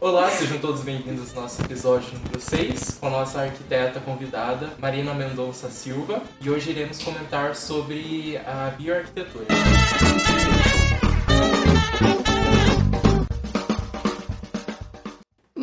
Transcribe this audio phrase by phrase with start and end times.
[0.00, 5.14] Olá, sejam todos bem-vindos ao nosso episódio número 6 com a nossa arquiteta convidada, Marina
[5.14, 9.46] Mendonça Silva, e hoje iremos comentar sobre a bioarquitetura.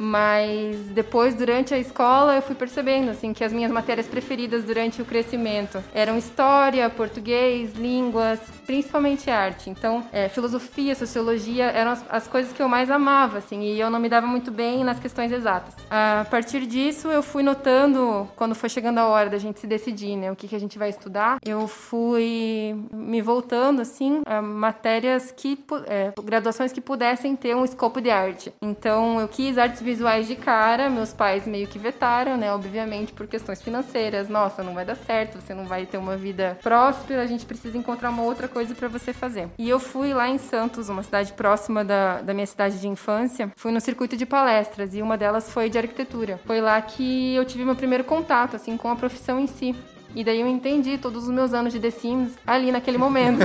[0.00, 5.02] Mas depois, durante a escola, eu fui percebendo, assim, que as minhas matérias preferidas durante
[5.02, 9.68] o crescimento eram história, português, línguas, principalmente arte.
[9.68, 13.90] Então, é, filosofia, sociologia eram as, as coisas que eu mais amava, assim, e eu
[13.90, 15.74] não me dava muito bem nas questões exatas.
[15.90, 20.16] A partir disso, eu fui notando, quando foi chegando a hora da gente se decidir,
[20.16, 25.30] né, o que, que a gente vai estudar, eu fui me voltando, assim, a matérias
[25.30, 28.50] que, é, graduações que pudessem ter um escopo de arte.
[28.62, 33.26] Então, eu quis artes visuais de cara, meus pais meio que vetaram, né, obviamente por
[33.26, 34.28] questões financeiras.
[34.28, 37.76] Nossa, não vai dar certo, você não vai ter uma vida próspera, a gente precisa
[37.76, 39.48] encontrar uma outra coisa para você fazer.
[39.58, 43.50] E eu fui lá em Santos, uma cidade próxima da, da minha cidade de infância,
[43.56, 46.38] fui no circuito de palestras e uma delas foi de arquitetura.
[46.46, 49.74] Foi lá que eu tive meu primeiro contato, assim, com a profissão em si.
[50.14, 53.40] E daí eu entendi todos os meus anos de The Sims ali naquele momento.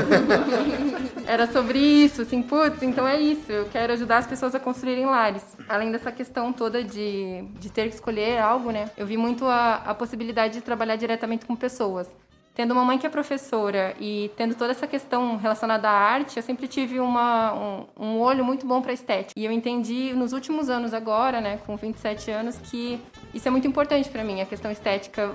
[1.27, 3.51] Era sobre isso, assim, putz, então é isso.
[3.51, 5.57] Eu quero ajudar as pessoas a construírem lares.
[5.67, 8.89] Além dessa questão toda de, de ter que escolher algo, né?
[8.95, 12.07] Eu vi muito a, a possibilidade de trabalhar diretamente com pessoas.
[12.55, 16.43] Tendo uma mãe que é professora e tendo toda essa questão relacionada à arte, eu
[16.43, 19.33] sempre tive uma, um, um olho muito bom para estética.
[19.35, 22.97] E eu entendi nos últimos anos agora, né, com 27 anos, que
[23.35, 25.31] isso é muito importante para mim, a questão estética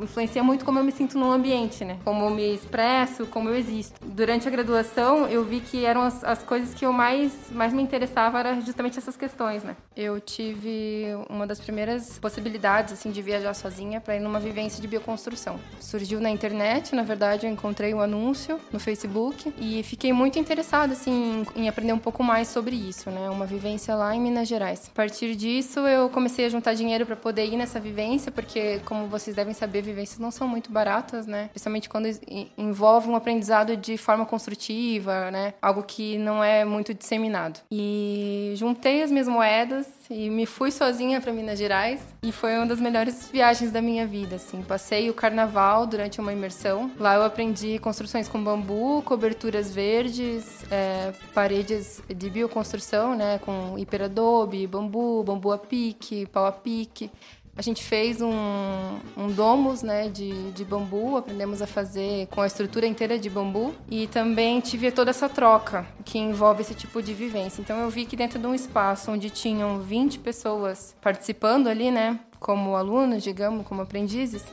[0.00, 1.98] influencia muito como eu me sinto no ambiente, né?
[2.04, 4.00] Como eu me expresso, como eu existo.
[4.02, 7.82] Durante a graduação, eu vi que eram as, as coisas que eu mais, mais me
[7.82, 9.76] interessava era justamente essas questões, né?
[9.96, 14.88] Eu tive uma das primeiras possibilidades, assim, de viajar sozinha para ir numa vivência de
[14.88, 15.58] bioconstrução.
[15.80, 20.38] Surgiu na internet, na verdade, eu encontrei o um anúncio no Facebook e fiquei muito
[20.38, 23.28] interessada, assim, em, em aprender um pouco mais sobre isso, né?
[23.28, 24.90] Uma vivência lá em Minas Gerais.
[24.92, 29.06] A partir disso, eu comecei a juntar dinheiro para poder ir nessa vivência, porque, como
[29.06, 31.48] vocês devem saber, vivências não são muito baratas, né?
[31.52, 35.54] Principalmente quando en- envolve um aprendizado de forma construtiva, né?
[35.62, 37.60] Algo que não é muito disseminado.
[37.70, 42.66] E juntei as minhas moedas e me fui sozinha para Minas Gerais e foi uma
[42.66, 44.62] das melhores viagens da minha vida, assim.
[44.62, 46.90] Passei o carnaval durante uma imersão.
[46.98, 53.38] Lá eu aprendi construções com bambu, coberturas verdes, é, paredes de bioconstrução, né?
[53.38, 57.10] Com hiperadobe, bambu, bambu a pique, pau a pique.
[57.56, 62.46] A gente fez um, um domus né, de, de bambu, aprendemos a fazer com a
[62.48, 67.14] estrutura inteira de bambu e também tive toda essa troca que envolve esse tipo de
[67.14, 67.60] vivência.
[67.60, 72.18] Então eu vi que dentro de um espaço onde tinham 20 pessoas participando ali, né,
[72.40, 74.44] como alunos, digamos, como aprendizes,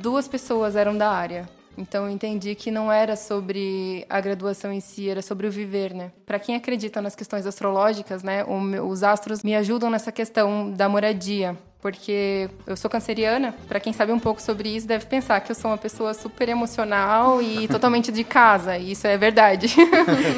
[0.00, 1.48] duas pessoas eram da área.
[1.76, 5.92] Então eu entendi que não era sobre a graduação em si, era sobre o viver,
[5.92, 6.12] né?
[6.24, 8.44] Para quem acredita nas questões astrológicas, né,
[8.80, 13.54] os astros me ajudam nessa questão da moradia porque eu sou canceriana.
[13.68, 16.48] Para quem sabe um pouco sobre isso, deve pensar que eu sou uma pessoa super
[16.48, 18.78] emocional e totalmente de casa.
[18.78, 19.66] E isso é verdade.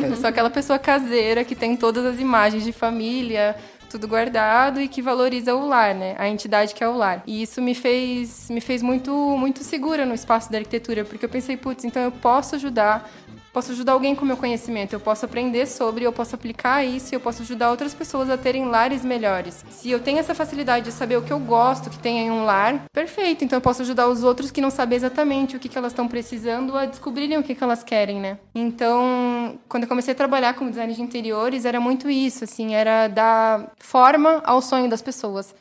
[0.03, 3.55] eu sou aquela pessoa caseira que tem todas as imagens de família,
[3.89, 6.17] tudo guardado e que valoriza o lar, né?
[6.19, 7.23] A entidade que é o lar.
[7.25, 11.29] E isso me fez me fez muito muito segura no espaço da arquitetura, porque eu
[11.29, 13.09] pensei, putz, então eu posso ajudar
[13.57, 17.19] posso ajudar alguém com meu conhecimento, eu posso aprender sobre, eu posso aplicar isso, eu
[17.19, 19.65] posso ajudar outras pessoas a terem lares melhores.
[19.71, 22.45] Se eu tenho essa facilidade de saber o que eu gosto que tenha em um
[22.45, 23.47] lar, perfeito.
[23.47, 26.07] Então eu posso ajudar os outros que não sabem exatamente o que, que elas estão
[26.07, 28.37] precisando a descobrirem o que, que elas querem, né?
[28.55, 33.09] Então, quando eu comecei a trabalhar com design de interiores, era muito isso, assim, era
[33.09, 35.55] dar forma ao sonho das pessoas.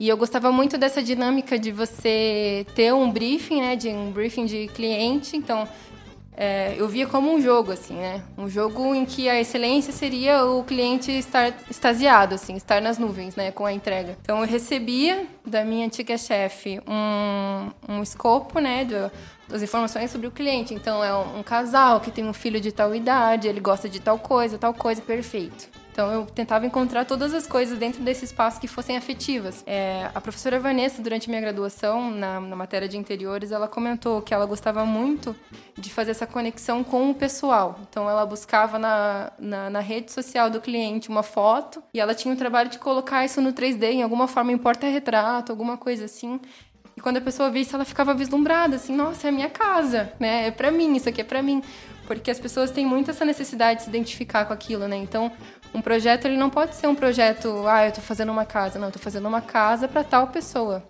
[0.00, 4.46] E eu gostava muito dessa dinâmica de você ter um briefing, né, de um briefing
[4.46, 5.36] de cliente.
[5.36, 5.68] Então,
[6.36, 8.22] é, eu via como um jogo, assim, né?
[8.36, 13.36] Um jogo em que a excelência seria o cliente estar extasiado, assim, estar nas nuvens,
[13.36, 14.16] né, com a entrega.
[14.22, 19.10] Então eu recebia da minha antiga chefe um, um escopo, né, do,
[19.48, 20.74] das informações sobre o cliente.
[20.74, 24.00] Então é um, um casal que tem um filho de tal idade, ele gosta de
[24.00, 25.68] tal coisa, tal coisa, perfeito.
[25.94, 29.62] Então eu tentava encontrar todas as coisas dentro desse espaço que fossem afetivas.
[29.64, 34.34] É, a professora Vanessa, durante minha graduação, na, na, matéria de interiores, ela comentou que
[34.34, 35.36] ela gostava muito
[35.78, 37.78] de fazer essa conexão com o pessoal.
[37.88, 42.34] Então ela buscava na, na, na rede social do cliente uma foto e ela tinha
[42.34, 46.40] o trabalho de colocar isso no 3D, em alguma forma, em porta-retrato, alguma coisa assim.
[46.96, 50.48] E quando a pessoa visse, ela ficava vislumbrada, assim, nossa, é a minha casa, né?
[50.48, 51.62] É para mim, isso aqui é para mim.
[52.04, 54.96] Porque as pessoas têm muito essa necessidade de se identificar com aquilo, né?
[54.96, 55.32] Então,
[55.74, 58.88] um projeto ele não pode ser um projeto, ah, eu estou fazendo uma casa, não,
[58.88, 60.82] eu tô fazendo uma casa para tal pessoa.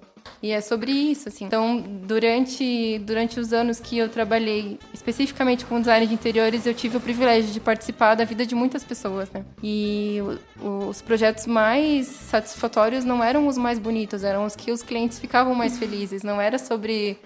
[0.43, 1.45] E é sobre isso, assim.
[1.47, 6.97] Então, durante, durante os anos que eu trabalhei especificamente com design de interiores, eu tive
[6.97, 9.45] o privilégio de participar da vida de muitas pessoas, né?
[9.63, 10.19] E
[10.61, 15.55] os projetos mais satisfatórios não eram os mais bonitos, eram os que os clientes ficavam
[15.55, 16.23] mais felizes.
[16.23, 17.19] Não era sobre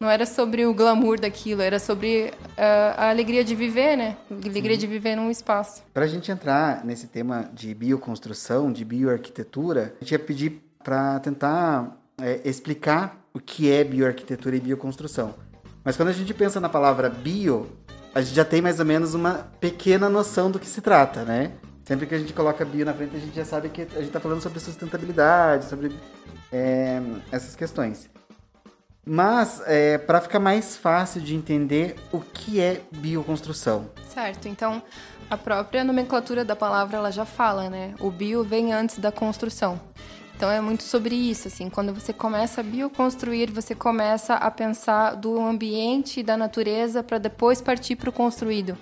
[0.00, 4.16] não era sobre o glamour daquilo, era sobre uh, a alegria de viver, né?
[4.30, 4.80] A alegria Sim.
[4.80, 5.82] de viver num espaço.
[5.92, 11.20] Para a gente entrar nesse tema de bioconstrução, de bioarquitetura, a gente ia pedir para
[11.20, 15.34] tentar é, explicar o que é bioarquitetura e bioconstrução.
[15.84, 17.68] Mas quando a gente pensa na palavra bio,
[18.14, 21.52] a gente já tem mais ou menos uma pequena noção do que se trata, né?
[21.84, 24.04] Sempre que a gente coloca bio na frente, a gente já sabe que a gente
[24.04, 25.92] está falando sobre sustentabilidade, sobre
[26.50, 28.08] é, essas questões.
[29.04, 33.90] Mas, é, para ficar mais fácil de entender o que é bioconstrução.
[34.08, 34.82] Certo, então
[35.30, 37.94] a própria nomenclatura da palavra ela já fala, né?
[38.00, 39.80] O bio vem antes da construção.
[40.36, 45.14] Então é muito sobre isso, assim, quando você começa a bioconstruir, você começa a pensar
[45.14, 48.76] do ambiente e da natureza para depois partir para o construído.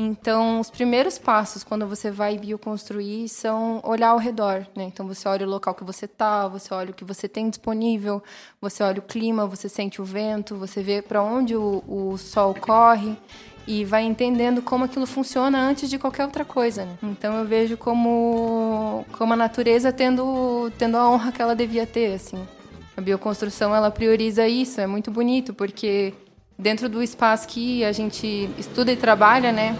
[0.00, 4.84] Então, os primeiros passos quando você vai bioconstruir são olhar ao redor, né?
[4.84, 8.22] Então, você olha o local que você está, você olha o que você tem disponível,
[8.60, 12.54] você olha o clima, você sente o vento, você vê para onde o, o sol
[12.54, 13.16] corre
[13.66, 16.84] e vai entendendo como aquilo funciona antes de qualquer outra coisa.
[16.84, 16.96] Né?
[17.02, 22.14] Então eu vejo como, como a natureza tendo, tendo a honra que ela devia ter.
[22.14, 22.38] Assim.
[22.96, 26.14] A bioconstrução ela prioriza isso, é muito bonito, porque
[26.58, 29.76] dentro do espaço que a gente estuda e trabalha, né,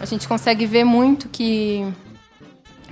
[0.00, 1.86] a gente consegue ver muito que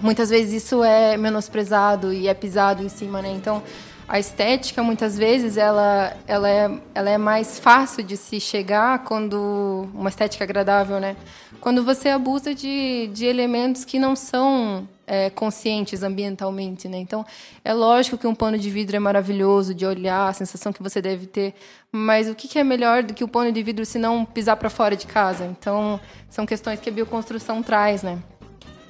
[0.01, 3.31] muitas vezes isso é menosprezado e é pisado em cima, né?
[3.31, 3.63] Então,
[4.09, 9.89] a estética muitas vezes ela ela é, ela é mais fácil de se chegar quando
[9.95, 11.17] uma estética agradável, né?
[11.63, 16.99] Quando você abusa de, de elementos que não são é, conscientes ambientalmente, né?
[16.99, 17.25] Então,
[17.65, 21.01] é lógico que um pano de vidro é maravilhoso de olhar, a sensação que você
[21.01, 21.55] deve ter,
[21.93, 24.69] mas o que é melhor do que o pano de vidro se não pisar para
[24.69, 25.45] fora de casa?
[25.45, 28.19] Então, são questões que a bioconstrução traz, né?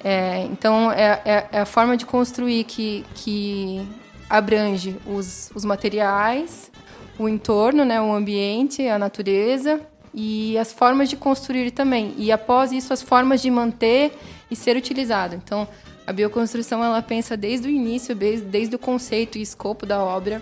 [0.03, 3.87] É, então, é, é, é, a forma de construir que, que
[4.27, 6.71] abrange os, os materiais,
[7.19, 9.79] o entorno, né, o ambiente, a natureza
[10.13, 12.13] e as formas de construir também.
[12.17, 14.11] E após isso, as formas de manter
[14.49, 15.35] e ser utilizado.
[15.35, 15.67] Então,
[16.05, 20.41] a bioconstrução ela pensa desde o início, desde, desde o conceito e escopo da obra,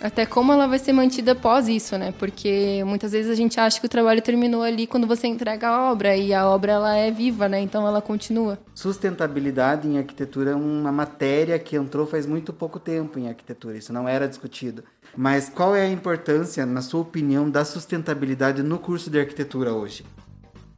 [0.00, 2.14] até como ela vai ser mantida após isso, né?
[2.16, 5.90] Porque muitas vezes a gente acha que o trabalho terminou ali quando você entrega a
[5.90, 7.60] obra e a obra ela é viva, né?
[7.60, 8.58] Então ela continua.
[8.74, 13.92] Sustentabilidade em arquitetura é uma matéria que entrou faz muito pouco tempo em arquitetura, isso
[13.92, 14.84] não era discutido.
[15.20, 20.06] Mas qual é a importância, na sua opinião, da sustentabilidade no curso de arquitetura hoje?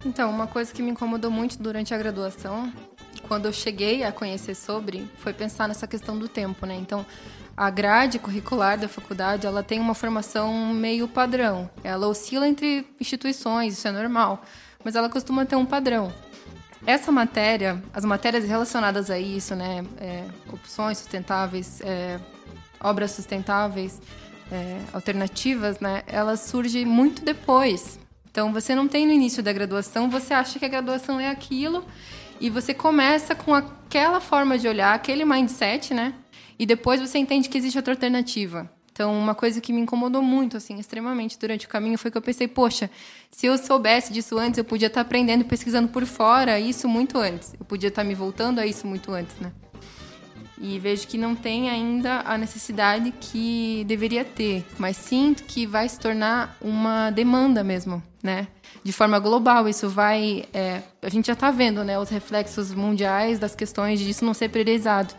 [0.03, 2.73] Então, uma coisa que me incomodou muito durante a graduação,
[3.29, 6.75] quando eu cheguei a conhecer sobre, foi pensar nessa questão do tempo, né?
[6.75, 7.05] Então,
[7.55, 11.69] a grade curricular da faculdade, ela tem uma formação meio padrão.
[11.85, 14.41] Ela oscila entre instituições, isso é normal,
[14.83, 16.11] mas ela costuma ter um padrão.
[16.87, 22.19] Essa matéria, as matérias relacionadas a isso, né, é, opções sustentáveis, é,
[22.81, 24.01] obras sustentáveis,
[24.51, 27.99] é, alternativas, né, elas surgem muito depois.
[28.31, 31.85] Então, você não tem no início da graduação, você acha que a graduação é aquilo
[32.41, 36.15] e você começa com aquela forma de olhar, aquele mindset, né?
[36.59, 38.71] E depois você entende que existe outra alternativa.
[38.93, 42.23] Então, uma coisa que me incomodou muito, assim, extremamente durante o caminho foi que eu
[42.23, 42.91] pensei, poxa,
[43.31, 47.19] se eu soubesse disso antes, eu podia estar aprendendo e pesquisando por fora isso muito
[47.19, 47.55] antes.
[47.59, 49.53] Eu podia estar me voltando a isso muito antes, né?
[50.63, 55.89] E vejo que não tem ainda a necessidade que deveria ter, mas sinto que vai
[55.89, 58.47] se tornar uma demanda mesmo, né?
[58.85, 60.45] De forma global, isso vai.
[60.53, 64.51] É, a gente já está vendo, né, os reflexos mundiais das questões disso não ser
[64.51, 65.15] priorizado.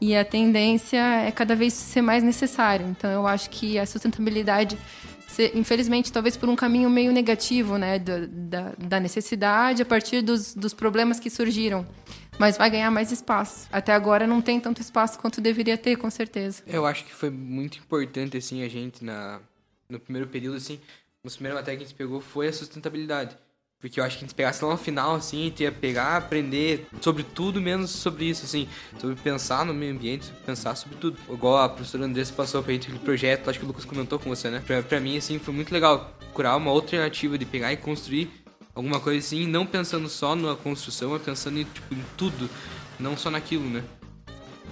[0.00, 2.86] E a tendência é cada vez ser mais necessário.
[2.86, 4.76] Então, eu acho que a sustentabilidade
[5.54, 10.72] infelizmente, talvez por um caminho meio negativo, né, da, da necessidade a partir dos, dos
[10.72, 11.84] problemas que surgiram.
[12.38, 13.68] Mas vai ganhar mais espaço.
[13.72, 16.62] Até agora não tem tanto espaço quanto deveria ter, com certeza.
[16.66, 19.40] Eu acho que foi muito importante, assim, a gente, na,
[19.88, 20.80] no primeiro período, assim,
[21.24, 23.36] a primeira matéria que a gente pegou foi a sustentabilidade.
[23.80, 26.86] Porque eu acho que a gente pegasse lá no final, assim, gente ia pegar, aprender
[27.02, 28.66] sobre tudo, menos sobre isso, assim.
[28.98, 31.18] Sobre pensar no meio ambiente, pensar sobre tudo.
[31.30, 34.30] Igual a professora Andressa passou pra gente aquele projeto, acho que o Lucas comentou com
[34.30, 34.62] você, né?
[34.66, 38.43] Pra, pra mim, assim, foi muito legal curar uma alternativa de pegar e construir
[38.74, 42.50] alguma coisa assim, não pensando só na construção, mas pensando em, tipo, em tudo,
[42.98, 43.84] não só naquilo, né?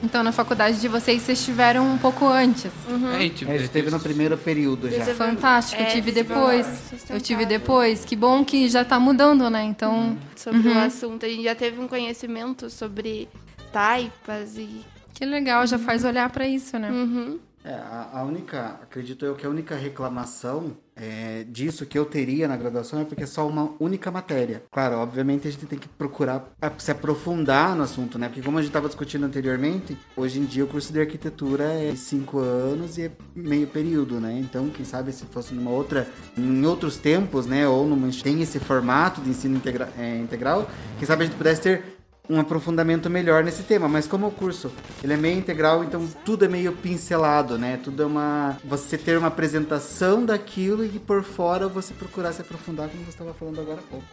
[0.03, 2.73] Então, na faculdade de vocês, vocês tiveram um pouco antes.
[2.89, 3.13] Uhum.
[3.13, 5.15] É, tipo, é, a gente teve no primeiro período já.
[5.15, 6.67] Fantástico, eu tive depois.
[7.09, 8.05] Eu tive depois.
[8.05, 9.63] Que bom que já está mudando, né?
[9.63, 9.95] Então.
[9.95, 10.19] Uhum.
[10.35, 10.75] Sobre uhum.
[10.75, 11.25] o assunto.
[11.25, 13.29] A gente já teve um conhecimento sobre
[13.73, 14.81] taipas e.
[15.15, 16.91] Que legal, já faz olhar para isso, né?
[16.91, 17.39] Uhum.
[17.65, 22.49] É, a, a, única, acredito eu que a única reclamação é, disso que eu teria
[22.49, 24.65] na graduação é porque é só uma única matéria.
[24.71, 28.29] Claro, obviamente a gente tem que procurar se aprofundar no assunto, né?
[28.29, 31.95] Porque como a gente estava discutindo anteriormente, hoje em dia o curso de arquitetura é
[31.95, 34.37] cinco anos e é meio período, né?
[34.39, 37.67] Então, quem sabe se fosse numa outra, em outros tempos, né?
[37.67, 41.63] Ou numa tem esse formato de ensino integra, é, integral, quem sabe a gente pudesse
[41.63, 42.02] ter
[42.33, 44.73] um aprofundamento melhor nesse tema, mas como o curso
[45.05, 47.77] ele é meio integral, então tudo é meio pincelado, né?
[47.77, 52.89] Tudo é uma você ter uma apresentação daquilo e por fora você procurar se aprofundar,
[52.89, 54.07] como você estava falando agora há pouco.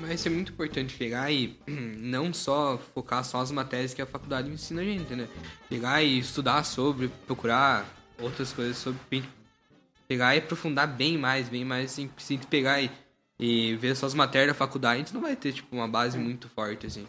[0.00, 4.06] Mas isso é muito importante pegar e não só focar só as matérias que a
[4.06, 5.28] faculdade ensina a gente, né?
[5.68, 7.84] Pegar e estudar sobre, procurar
[8.20, 9.00] outras coisas sobre
[10.06, 12.90] pegar e aprofundar bem mais, bem mais assim, se pegar e,
[13.38, 16.16] e ver só as matérias da faculdade, a gente não vai ter tipo uma base
[16.18, 17.06] muito forte assim.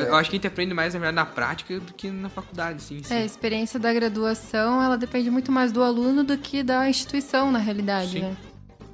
[0.00, 0.08] É.
[0.08, 2.82] Eu acho que a gente aprende mais, na verdade, na prática do que na faculdade,
[2.82, 3.14] sim, sim.
[3.14, 7.50] É, a experiência da graduação, ela depende muito mais do aluno do que da instituição,
[7.50, 8.20] na realidade, sim.
[8.20, 8.36] né?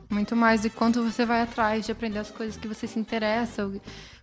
[0.08, 3.70] Muito mais de quanto você vai atrás de aprender as coisas que você se interessa,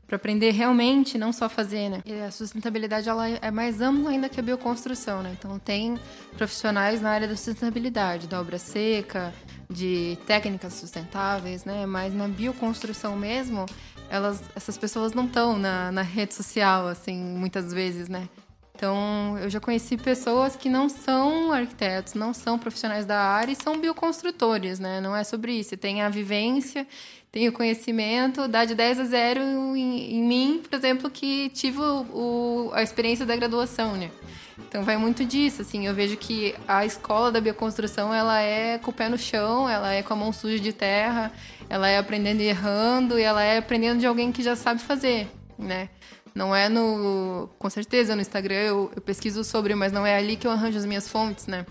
[0.07, 2.01] para aprender realmente, não só fazer, né?
[2.05, 5.36] E a sustentabilidade ela é mais ampla ainda que a bioconstrução, né?
[5.38, 6.00] Então tem
[6.38, 9.34] profissionais na área da sustentabilidade, da obra seca,
[9.69, 11.86] de técnicas sustentáveis, né?
[11.86, 13.65] Mas na bioconstrução mesmo,
[14.10, 18.28] elas, essas pessoas não estão na, na rede social, assim, muitas vezes, né?
[18.76, 23.56] Então, eu já conheci pessoas que não são arquitetos, não são profissionais da área e
[23.56, 25.02] são bioconstrutores, né?
[25.02, 25.76] Não é sobre isso.
[25.76, 26.86] Tem a vivência,
[27.32, 29.42] tem o conhecimento, dá de 10 a 0
[29.76, 34.12] em, em mim, por exemplo, que tive o, o, a experiência da graduação, né?
[34.68, 38.92] Então vai muito disso, assim, eu vejo que a escola da bioconstrução, ela é com
[38.92, 41.32] o pé no chão, ela é com a mão suja de terra,
[41.69, 45.27] ela é aprendendo e errando, e ela é aprendendo de alguém que já sabe fazer,
[45.57, 45.89] né?
[46.33, 47.50] Não é no.
[47.57, 50.77] Com certeza, no Instagram eu, eu pesquiso sobre, mas não é ali que eu arranjo
[50.77, 51.65] as minhas fontes, né?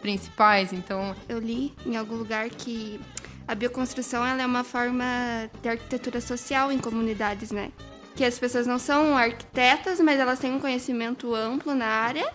[0.00, 1.14] Principais, então.
[1.28, 3.00] Eu li em algum lugar que
[3.46, 5.04] a bioconstrução ela é uma forma
[5.60, 7.72] de arquitetura social em comunidades, né?
[8.14, 12.30] Que as pessoas não são arquitetas, mas elas têm um conhecimento amplo na área,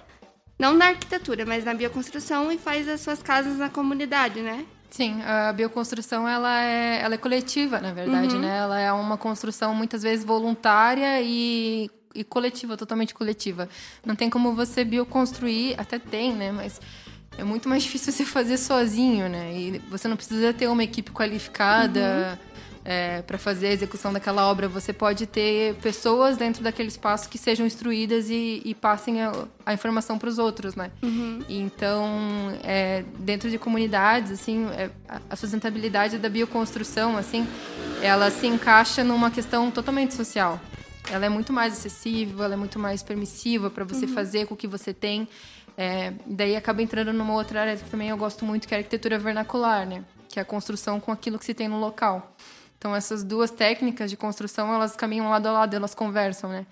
[0.59, 4.65] não na arquitetura, mas na bioconstrução e faz as suas casas na comunidade, né?
[4.89, 8.41] Sim, a bioconstrução ela é, ela é coletiva, na verdade, uhum.
[8.41, 8.57] né?
[8.57, 13.67] Ela é uma construção muitas vezes voluntária e, e coletiva, totalmente coletiva.
[14.05, 16.51] Não tem como você bioconstruir, até tem, né?
[16.51, 16.79] Mas
[17.37, 19.53] é muito mais difícil você fazer sozinho, né?
[19.53, 22.39] E você não precisa ter uma equipe qualificada.
[22.41, 22.46] Uhum
[22.89, 27.37] é, para fazer a execução daquela obra, você pode ter pessoas dentro daquele espaço que
[27.37, 29.33] sejam instruídas e, e passem a,
[29.65, 30.89] a informação para os outros, né?
[31.03, 31.43] Uhum.
[31.49, 32.07] Então,
[32.63, 34.89] é, dentro de comunidades, assim, é,
[35.29, 37.45] a sustentabilidade da bioconstrução, assim,
[38.01, 40.57] ela se encaixa numa questão totalmente social.
[41.11, 44.13] Ela é muito mais acessível, ela é muito mais permissiva para você uhum.
[44.13, 45.27] fazer com o que você tem
[45.79, 48.79] É, daí acaba entrando numa outra área que também eu gosto muito, que é a
[48.79, 50.03] arquitetura vernacular, né?
[50.27, 52.33] Que é a construção com aquilo que se tem no local.
[52.77, 56.65] Então, essas duas técnicas de construção, elas caminham lado a lado, elas conversam, né?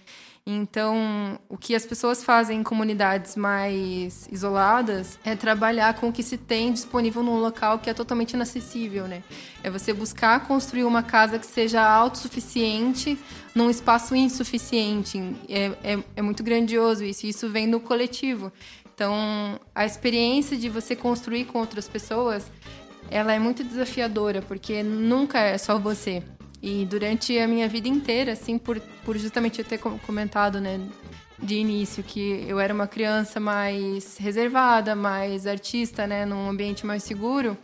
[0.48, 6.22] Então, o que as pessoas fazem em comunidades mais isoladas é trabalhar com o que
[6.22, 9.24] se tem disponível num local que é totalmente inacessível, né?
[9.64, 13.18] É você buscar construir uma casa que seja autossuficiente
[13.56, 15.18] num espaço insuficiente.
[15.50, 17.26] É, é, é muito grandioso isso.
[17.26, 18.54] Isso vem do coletivo.
[18.94, 22.52] Então, a experiência de você construir com outras pessoas,
[23.10, 26.24] ela é muito desafiadora, porque nunca é só você.
[26.62, 30.80] E durante a minha vida inteira, assim, por, por justamente eu ter comentado, né,
[31.38, 37.04] de início, que eu era uma criança mais reservada, mais artista, né, num ambiente mais
[37.04, 37.58] seguro,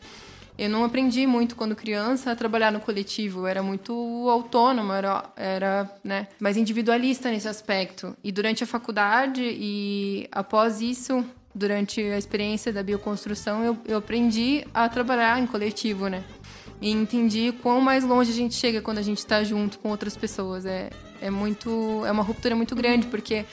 [0.57, 3.39] eu não aprendi muito quando criança a trabalhar no coletivo.
[3.39, 3.93] Eu era muito
[4.29, 8.15] autônoma, era, era né, mais individualista nesse aspecto.
[8.23, 14.65] E durante a faculdade e após isso, durante a experiência da bioconstrução, eu, eu aprendi
[14.73, 16.23] a trabalhar em coletivo, né?
[16.81, 20.17] E entendi quão mais longe a gente chega quando a gente está junto com outras
[20.17, 20.65] pessoas.
[20.65, 20.89] É,
[21.21, 23.45] é muito é uma ruptura muito grande porque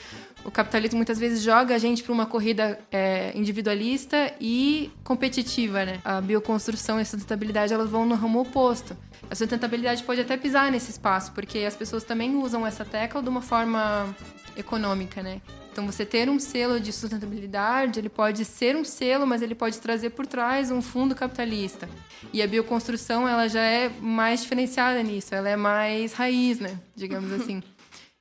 [0.43, 5.99] o capitalismo muitas vezes joga a gente para uma corrida é, individualista e competitiva, né?
[6.03, 8.97] A bioconstrução e a sustentabilidade elas vão no ramo oposto.
[9.29, 13.29] A sustentabilidade pode até pisar nesse espaço porque as pessoas também usam essa tecla de
[13.29, 14.15] uma forma
[14.55, 15.41] econômica, né?
[15.71, 19.79] Então, você ter um selo de sustentabilidade, ele pode ser um selo, mas ele pode
[19.79, 21.87] trazer por trás um fundo capitalista.
[22.33, 26.77] E a bioconstrução, ela já é mais diferenciada nisso, ela é mais raiz, né?
[26.95, 27.63] Digamos assim.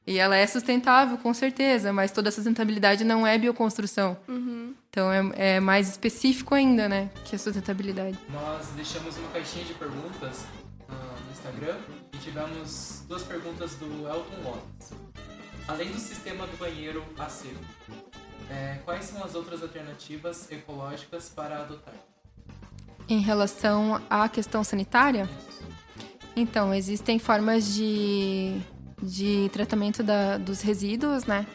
[0.07, 4.17] E ela é sustentável, com certeza, mas toda sustentabilidade não é bioconstrução.
[4.27, 4.75] Uhum.
[4.89, 7.11] Então é, é, mais específico ainda, né?
[7.27, 8.19] Que a sustentabilidade.
[8.31, 10.47] Nós deixamos uma caixinha de perguntas
[10.89, 10.93] uh,
[11.27, 11.77] no Instagram
[12.15, 14.93] e tivemos duas perguntas do Elton Lopes.
[15.69, 17.55] Além do sistema do banheiro a seco,
[18.51, 21.95] é, quais são as outras alternativas ecológicas para adotar?
[23.07, 25.29] Em relação à questão sanitária?
[26.35, 28.59] Então, existem formas de,
[29.03, 31.47] de tratamento da, dos resíduos, né?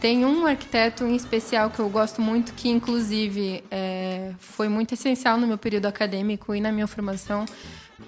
[0.00, 5.38] Tem um arquiteto em especial que eu gosto muito, que inclusive é, foi muito essencial
[5.38, 7.44] no meu período acadêmico e na minha formação.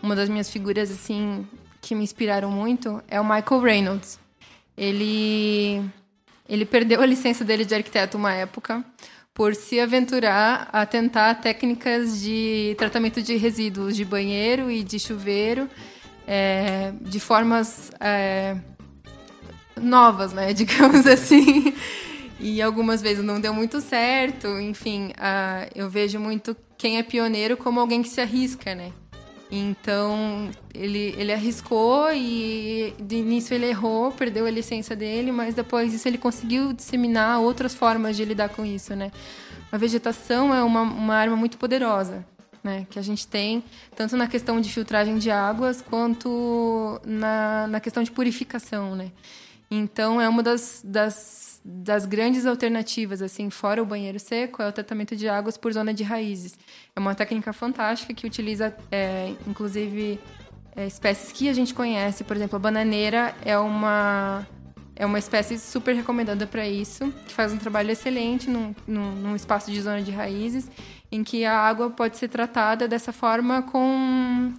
[0.02, 1.46] Uma das minhas figuras, assim,
[1.82, 4.18] que me inspiraram muito é o Michael Reynolds
[4.80, 5.84] ele,
[6.48, 8.82] ele perdeu a licença dele de arquiteto uma época
[9.34, 15.68] por se aventurar a tentar técnicas de tratamento de resíduos de banheiro e de chuveiro
[16.26, 18.56] é, de formas é,
[19.78, 21.74] novas, né, digamos assim.
[22.38, 24.48] E algumas vezes não deu muito certo.
[24.60, 25.12] Enfim,
[25.74, 28.92] eu vejo muito quem é pioneiro como alguém que se arrisca, né?
[29.50, 35.90] Então, ele, ele arriscou e de início ele errou, perdeu a licença dele, mas depois
[35.90, 39.10] disso ele conseguiu disseminar outras formas de lidar com isso, né?
[39.72, 42.24] A vegetação é uma, uma arma muito poderosa,
[42.62, 42.86] né?
[42.88, 43.64] Que a gente tem,
[43.96, 49.10] tanto na questão de filtragem de águas, quanto na, na questão de purificação, né?
[49.68, 54.73] Então, é uma das, das das grandes alternativas, assim, fora o banheiro seco, é o
[54.73, 56.59] tratamento de águas por zona de raízes.
[56.96, 60.18] É uma técnica fantástica que utiliza, é, inclusive,
[60.75, 62.25] é, espécies que a gente conhece.
[62.25, 64.46] Por exemplo, a bananeira é uma
[64.96, 69.35] é uma espécie super recomendada para isso, que faz um trabalho excelente num, num, num,
[69.35, 70.70] espaço de zona de raízes,
[71.11, 74.53] em que a água pode ser tratada dessa forma com,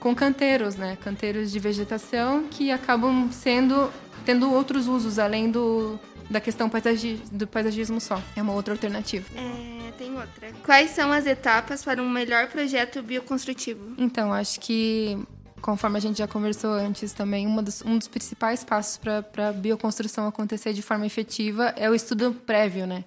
[0.00, 0.96] com canteiros, né?
[1.02, 3.92] Canteiros de vegetação que acabam sendo
[4.24, 5.98] tendo outros usos além do,
[6.30, 8.22] da questão paisagi do paisagismo só.
[8.36, 9.26] É uma outra alternativa.
[9.36, 10.52] É, tem outra.
[10.64, 13.94] Quais são as etapas para um melhor projeto bioconstrutivo?
[13.98, 15.18] Então, acho que
[15.60, 20.26] conforme a gente já conversou antes também, dos, um dos principais passos para a bioconstrução
[20.26, 23.04] acontecer de forma efetiva é o estudo prévio, né?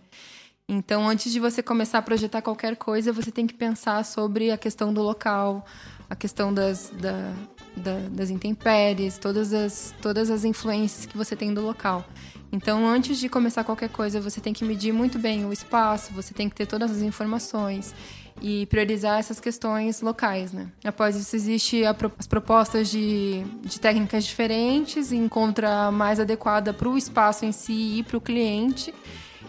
[0.68, 4.58] Então, antes de você começar a projetar qualquer coisa, você tem que pensar sobre a
[4.58, 5.66] questão do local,
[6.10, 7.34] a questão das, da,
[7.76, 12.06] da, das intempéries, todas as, todas as influências que você tem do local.
[12.52, 16.34] Então, antes de começar qualquer coisa, você tem que medir muito bem o espaço, você
[16.34, 17.96] tem que ter todas as informações
[18.42, 20.68] e priorizar essas questões locais, né?
[20.84, 26.98] Após isso, existe as propostas de, de técnicas diferentes, encontra a mais adequada para o
[26.98, 28.94] espaço em si e para o cliente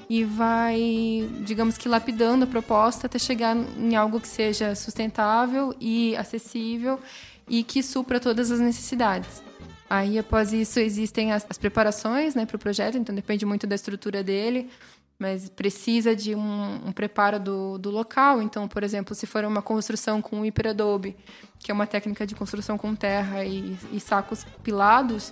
[0.09, 6.15] e vai, digamos que lapidando a proposta até chegar em algo que seja sustentável e
[6.17, 7.01] acessível
[7.49, 9.43] e que supra todas as necessidades.
[9.93, 13.75] Aí, após isso, existem as, as preparações né, para o projeto, então depende muito da
[13.75, 14.71] estrutura dele.
[15.19, 18.41] mas precisa de um, um preparo do, do local.
[18.41, 21.15] Então, por exemplo, se for uma construção com hiperadobe,
[21.59, 25.31] que é uma técnica de construção com terra e, e sacos pilados,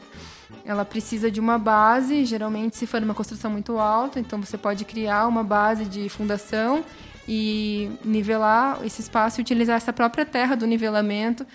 [0.62, 4.84] ela precisa de uma base, geralmente se for uma construção muito alta, então você pode
[4.84, 6.84] criar uma base de fundação
[7.26, 11.46] e nivelar esse espaço e utilizar essa própria terra do nivelamento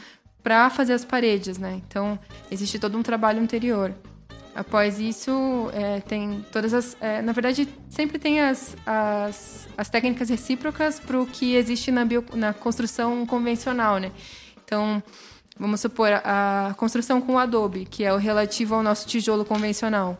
[0.45, 1.81] para fazer as paredes, né?
[1.87, 2.19] Então,
[2.51, 3.91] existe todo um trabalho anterior.
[4.53, 5.31] Após isso,
[5.73, 6.95] é, tem todas as.
[7.01, 12.05] É, na verdade, sempre tem as, as, as técnicas recíprocas para o que existe na,
[12.05, 14.11] bio, na construção convencional, né?
[14.63, 15.01] Então,
[15.57, 20.15] vamos supor, a, a construção com adobe, que é o relativo ao nosso tijolo convencional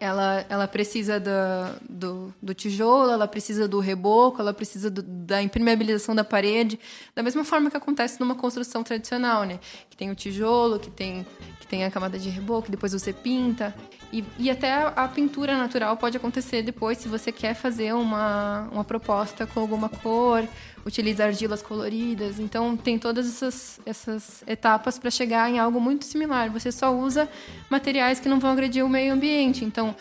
[0.00, 5.42] ela, ela precisa da, do, do tijolo, ela precisa do reboco, ela precisa do, da
[5.42, 6.78] impermeabilização da parede,
[7.14, 9.58] da mesma forma que acontece numa construção tradicional, né?
[9.90, 11.26] Que tem o tijolo, que tem,
[11.60, 13.74] que tem a camada de reboco, depois você pinta.
[14.12, 18.84] E, e até a pintura natural pode acontecer depois, se você quer fazer uma, uma
[18.84, 20.48] proposta com alguma cor,
[20.84, 22.38] utiliza argilas coloridas.
[22.38, 26.50] Então, tem todas essas, essas etapas para chegar em algo muito similar.
[26.50, 27.28] Você só usa
[27.68, 29.62] materiais que não vão agredir o meio ambiente.
[29.64, 29.94] Então,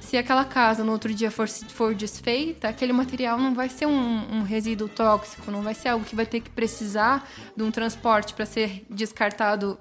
[0.00, 4.38] se aquela casa no outro dia for, for desfeita, aquele material não vai ser um,
[4.38, 8.34] um resíduo tóxico, não vai ser algo que vai ter que precisar de um transporte
[8.34, 9.78] para ser descartado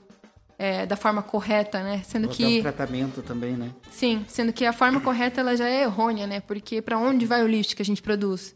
[0.62, 2.02] é, da forma correta, né?
[2.06, 3.72] Sendo Ou que um tratamento também, né?
[3.90, 6.40] sim, sendo que a forma correta ela já é errônea, né?
[6.40, 8.54] Porque para onde vai o lixo que a gente produz?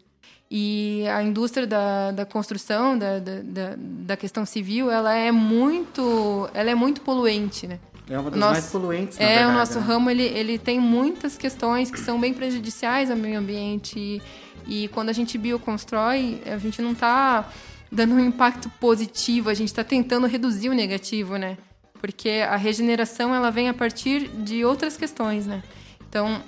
[0.48, 6.70] E a indústria da, da construção, da, da, da, questão civil, ela é muito, ela
[6.70, 7.80] é muito poluente, né?
[8.08, 9.86] É uma das Nosso- mais poluentes, na É, verdade, o nosso né?
[9.86, 13.98] ramo ele, ele tem muitas questões que são bem prejudiciais ao meio ambiente.
[13.98, 14.22] E,
[14.84, 17.50] e quando a gente bioconstrói, a gente não está
[17.90, 21.58] dando um impacto positivo, a gente está tentando reduzir o negativo, né?
[22.00, 25.62] Porque a regeneração ela vem a partir de outras questões, né?
[26.08, 26.42] Então,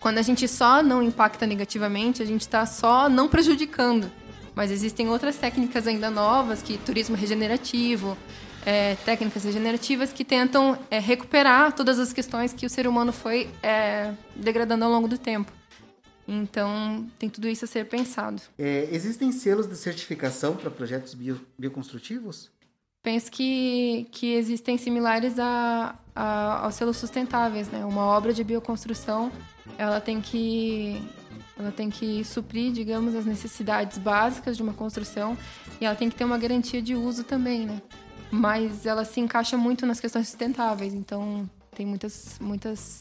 [0.00, 4.10] quando a gente só não impacta negativamente, a gente está só não prejudicando.
[4.54, 8.16] Mas existem outras técnicas ainda novas, que turismo regenerativo,
[8.64, 13.48] é, técnicas regenerativas que tentam é, recuperar todas as questões que o ser humano foi
[13.62, 15.52] é, degradando ao longo do tempo.
[16.26, 18.40] Então, tem tudo isso a ser pensado.
[18.58, 22.50] É, existem selos de certificação para projetos bio, bioconstrutivos?
[23.04, 27.84] Penso que, que existem similares a, a, aos selos sustentáveis, né?
[27.84, 29.30] Uma obra de bioconstrução,
[29.76, 31.02] ela tem que
[31.58, 35.36] ela tem que suprir, digamos, as necessidades básicas de uma construção
[35.78, 37.82] e ela tem que ter uma garantia de uso também, né?
[38.30, 43.00] Mas ela se encaixa muito nas questões sustentáveis, então tem muitas muitas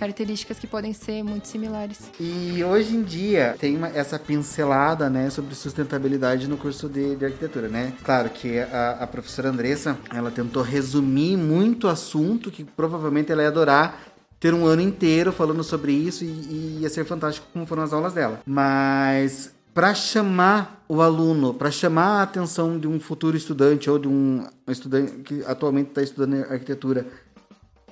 [0.00, 1.98] características que podem ser muito similares.
[2.18, 7.24] E hoje em dia tem uma- essa pincelada, né, sobre sustentabilidade no curso de, de
[7.26, 7.92] arquitetura, né?
[8.02, 13.48] Claro que a, a professora Andressa, ela tentou resumir muito assunto que provavelmente ela ia
[13.48, 14.00] adorar
[14.40, 17.92] ter um ano inteiro falando sobre isso e, e ia ser fantástico como foram as
[17.92, 18.40] aulas dela.
[18.46, 24.08] Mas para chamar o aluno, para chamar a atenção de um futuro estudante ou de
[24.08, 27.06] um estudante que atualmente está estudando arquitetura,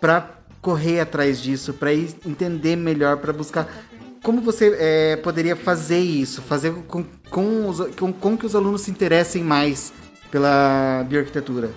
[0.01, 3.69] para correr atrás disso, para entender melhor, para buscar
[4.23, 8.83] como você é, poderia fazer isso, fazer com, com, os- com, com que os alunos
[8.83, 9.93] se interessem mais
[10.31, 11.71] pela bioarquitetura.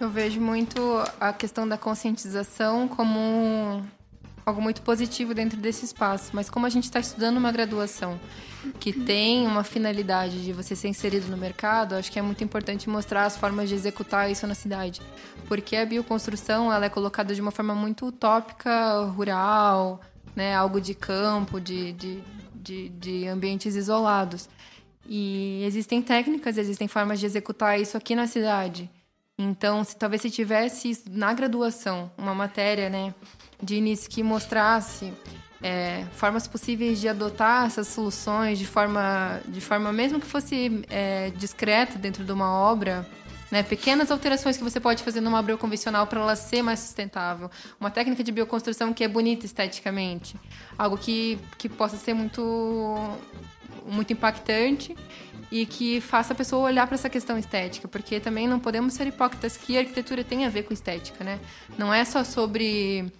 [0.00, 0.80] Eu vejo muito
[1.20, 3.84] a questão da conscientização como
[4.44, 8.18] algo muito positivo dentro desse espaço, mas como a gente está estudando uma graduação
[8.78, 12.88] que tem uma finalidade de você ser inserido no mercado, acho que é muito importante
[12.88, 15.00] mostrar as formas de executar isso na cidade,
[15.48, 20.00] porque a bioconstrução ela é colocada de uma forma muito utópica, rural,
[20.36, 22.22] né, algo de campo, de, de,
[22.54, 24.48] de, de ambientes isolados.
[25.06, 28.90] E existem técnicas, existem formas de executar isso aqui na cidade.
[29.36, 33.12] Então, se talvez se tivesse na graduação, uma matéria, né,
[33.60, 35.12] de início que mostrasse
[35.60, 41.30] é, formas possíveis de adotar essas soluções de forma, de forma mesmo que fosse é,
[41.30, 43.04] discreta dentro de uma obra,
[43.50, 47.50] né, pequenas alterações que você pode fazer numa obra convencional para ela ser mais sustentável,
[47.80, 50.36] uma técnica de bioconstrução que é bonita esteticamente,
[50.78, 53.18] algo que, que possa ser muito
[53.86, 54.96] muito impactante
[55.54, 59.06] e que faça a pessoa olhar para essa questão estética, porque também não podemos ser
[59.06, 61.38] hipócritas que a arquitetura tem a ver com estética, né?
[61.78, 63.12] Não é só sobre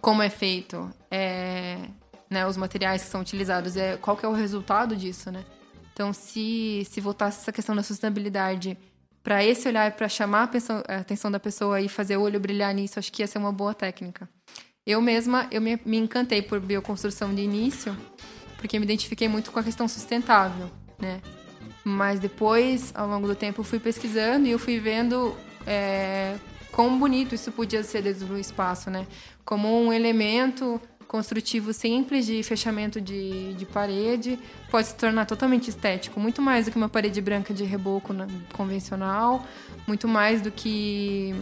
[0.00, 1.76] como é feito, é,
[2.30, 5.44] né, os materiais que são utilizados, é qual que é o resultado disso, né?
[5.92, 8.74] Então, se se voltasse essa questão da sustentabilidade
[9.22, 10.50] para esse olhar, para chamar
[10.88, 13.52] a, atenção da pessoa e fazer o olho brilhar nisso, acho que ia ser uma
[13.52, 14.26] boa técnica.
[14.86, 17.94] Eu mesma, eu me, me encantei por bioconstrução de início,
[18.56, 21.20] porque me identifiquei muito com a questão sustentável, né?
[21.84, 25.34] Mas depois, ao longo do tempo, eu fui pesquisando e eu fui vendo
[25.66, 26.36] é,
[26.70, 29.06] quão bonito isso podia ser dentro do espaço, né?
[29.44, 30.80] Como um elemento
[31.12, 34.38] construtivo simples de fechamento de, de parede
[34.70, 38.14] pode se tornar totalmente estético, muito mais do que uma parede branca de reboco
[38.54, 39.46] convencional,
[39.86, 41.34] muito mais do que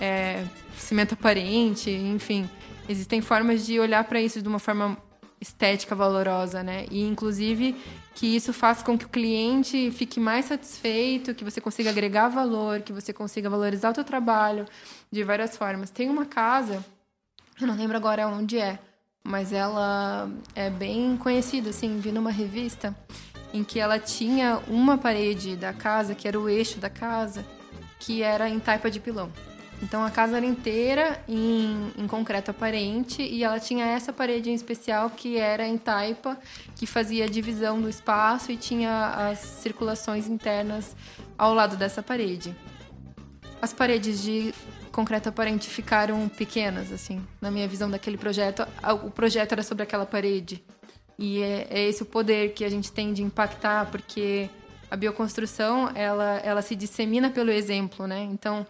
[0.00, 0.44] é,
[0.76, 2.48] cimento aparente, enfim.
[2.88, 4.96] Existem formas de olhar para isso de uma forma
[5.40, 6.86] estética valorosa, né?
[6.88, 7.74] E inclusive
[8.16, 12.80] que isso faça com que o cliente fique mais satisfeito, que você consiga agregar valor,
[12.80, 14.64] que você consiga valorizar o teu trabalho
[15.12, 15.90] de várias formas.
[15.90, 16.82] Tem uma casa,
[17.60, 18.78] eu não lembro agora onde é,
[19.22, 22.96] mas ela é bem conhecida, assim, vi numa revista
[23.52, 27.44] em que ela tinha uma parede da casa, que era o eixo da casa,
[27.98, 29.30] que era em taipa de pilão.
[29.82, 34.54] Então a casa era inteira em, em, concreto aparente e ela tinha essa parede em
[34.54, 36.38] especial que era em taipa,
[36.74, 40.96] que fazia a divisão do espaço e tinha as circulações internas
[41.36, 42.56] ao lado dessa parede.
[43.60, 44.54] As paredes de
[44.92, 48.66] concreto aparente ficaram pequenas, assim, na minha visão daquele projeto.
[49.04, 50.64] O projeto era sobre aquela parede.
[51.18, 54.48] E é, é esse o poder que a gente tem de impactar, porque
[54.90, 58.22] a bioconstrução, ela, ela se dissemina pelo exemplo, né?
[58.22, 58.66] Então,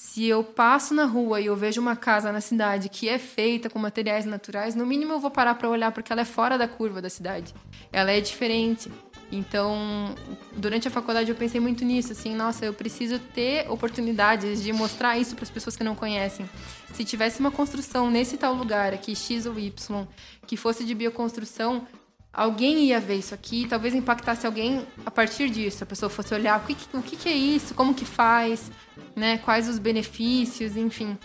[0.00, 3.68] se eu passo na rua e eu vejo uma casa na cidade que é feita
[3.68, 6.66] com materiais naturais, no mínimo eu vou parar para olhar porque ela é fora da
[6.66, 7.54] curva da cidade.
[7.92, 8.90] Ela é diferente.
[9.30, 10.14] Então,
[10.56, 15.18] durante a faculdade eu pensei muito nisso, assim, nossa, eu preciso ter oportunidades de mostrar
[15.18, 16.48] isso para as pessoas que não conhecem.
[16.94, 20.08] Se tivesse uma construção nesse tal lugar aqui, X ou Y,
[20.46, 21.86] que fosse de bioconstrução,
[22.32, 25.84] alguém ia ver isso aqui, talvez impactasse alguém a partir disso.
[25.84, 28.70] A pessoa fosse olhar o que, o que é isso, como que faz,
[29.14, 29.38] né?
[29.38, 31.18] Quais os benefícios, enfim.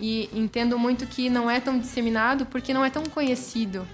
[0.00, 3.86] E entendo muito que não é tão disseminado porque não é tão conhecido,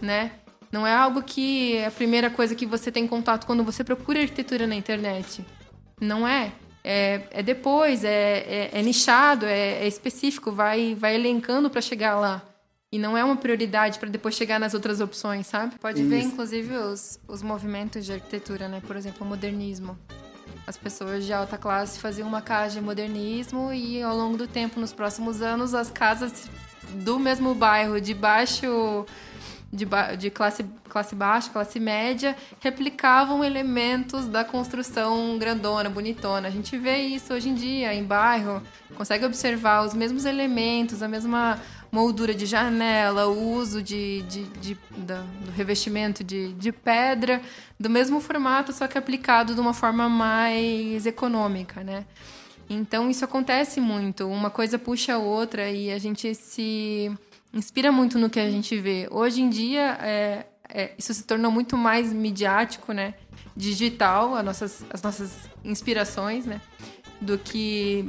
[0.00, 0.32] né?
[0.70, 4.20] Não é algo que é a primeira coisa que você tem contato quando você procura
[4.20, 5.44] arquitetura na internet.
[6.00, 6.52] Não é.
[6.84, 12.16] É, é depois, é, é, é nichado, é, é, específico, vai, vai elencando para chegar
[12.16, 12.42] lá.
[12.96, 15.78] E não é uma prioridade para depois chegar nas outras opções, sabe?
[15.78, 16.08] Pode Isso.
[16.08, 18.80] ver, inclusive, os, os movimentos de arquitetura, né?
[18.86, 19.98] Por exemplo, o modernismo.
[20.66, 24.80] As pessoas de alta classe faziam uma casa de modernismo e ao longo do tempo,
[24.80, 26.48] nos próximos anos, as casas
[27.04, 29.04] do mesmo bairro, de baixo
[29.72, 29.86] de,
[30.18, 36.48] de classe, classe baixa, classe média, replicavam elementos da construção grandona, bonitona.
[36.48, 38.62] A gente vê isso hoje em dia em bairro,
[38.96, 44.74] consegue observar os mesmos elementos, a mesma moldura de janela, o uso de, de, de,
[44.74, 47.40] do revestimento de, de pedra,
[47.78, 52.04] do mesmo formato, só que aplicado de uma forma mais econômica, né?
[52.68, 57.10] Então isso acontece muito, uma coisa puxa a outra e a gente se
[57.54, 59.08] inspira muito no que a gente vê.
[59.10, 63.14] Hoje em dia, é, é, isso se tornou muito mais midiático, né?
[63.56, 65.32] Digital, as nossas, as nossas
[65.64, 66.60] inspirações, né?
[67.20, 68.04] Do que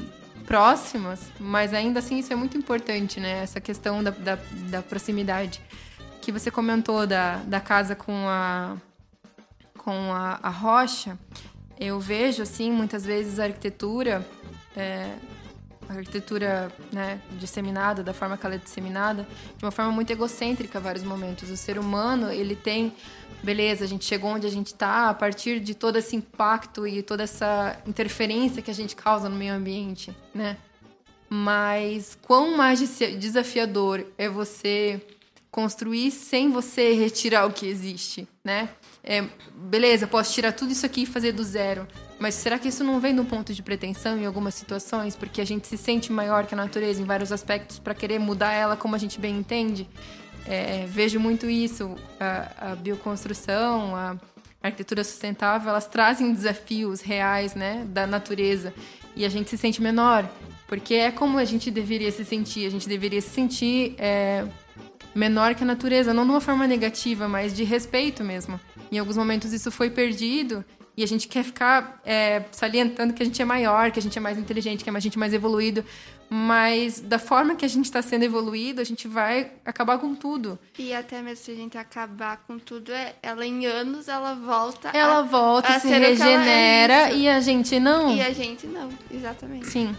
[0.47, 3.43] próximas, mas ainda assim isso é muito importante, né?
[3.43, 5.61] Essa questão da, da, da proximidade.
[6.21, 8.77] Que você comentou da, da casa com a,
[9.77, 11.19] com a, a rocha,
[11.77, 14.25] eu vejo, assim, muitas vezes a arquitetura,
[14.75, 15.13] é,
[15.89, 20.79] a arquitetura né, disseminada, da forma que ela é disseminada, de uma forma muito egocêntrica
[20.79, 21.49] vários momentos.
[21.49, 22.93] O ser humano, ele tem
[23.43, 27.01] beleza, a gente chegou onde a gente está a partir de todo esse impacto e
[27.01, 30.57] toda essa interferência que a gente causa no meio ambiente, né?
[31.29, 32.79] Mas quão mais
[33.19, 35.01] desafiador é você
[35.51, 38.69] construir sem você retirar o que existe, né?
[39.03, 41.87] É, beleza, posso tirar tudo isso aqui e fazer do zero.
[42.19, 45.15] Mas será que isso não vem de um ponto de pretensão em algumas situações?
[45.15, 48.51] Porque a gente se sente maior que a natureza em vários aspectos para querer mudar
[48.51, 49.87] ela como a gente bem entende?
[50.47, 51.95] É, vejo muito isso.
[52.19, 54.17] A, a, bioconstrução, a
[54.61, 58.73] arquitetura sustentável, elas trazem desafios reais né, da natureza
[59.15, 60.29] e a gente se sente menor.
[60.67, 62.65] Porque é como a gente deveria se sentir.
[62.65, 64.45] A gente deveria se sentir é,
[65.17, 68.59] menor que a natureza, não de uma forma negativa, mas de respeito mesmo.
[68.91, 70.63] Em alguns momentos isso foi perdido
[70.95, 74.17] e a gente quer ficar é, salientando que a gente é maior, que a gente
[74.17, 75.83] é mais inteligente, que a gente é mais evoluído.
[76.29, 80.59] Mas da forma que a gente está sendo evoluído, a gente vai acabar com tudo.
[80.77, 84.89] E até mesmo se a gente acabar com tudo, é, ela em anos ela volta.
[84.89, 88.15] Ela a, volta, a se regenera é e a gente não.
[88.15, 89.67] E a gente não, exatamente.
[89.67, 89.95] Sim.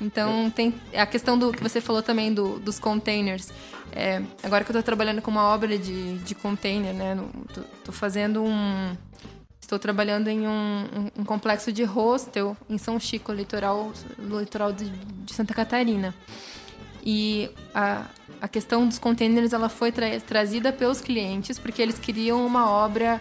[0.00, 3.50] Então tem a questão do que você falou também do, dos containers.
[3.94, 7.16] É, agora que eu estou trabalhando com uma obra de, de container, né?
[7.78, 8.96] Estou fazendo um
[9.62, 14.90] Estou trabalhando em um, um, um, complexo de hostel em São Chico, litoral, litoral de,
[14.90, 16.14] de Santa Catarina.
[17.02, 18.04] E a,
[18.38, 23.18] a questão dos containers ela foi tra trazida pelos clientes porque eles queriam uma obra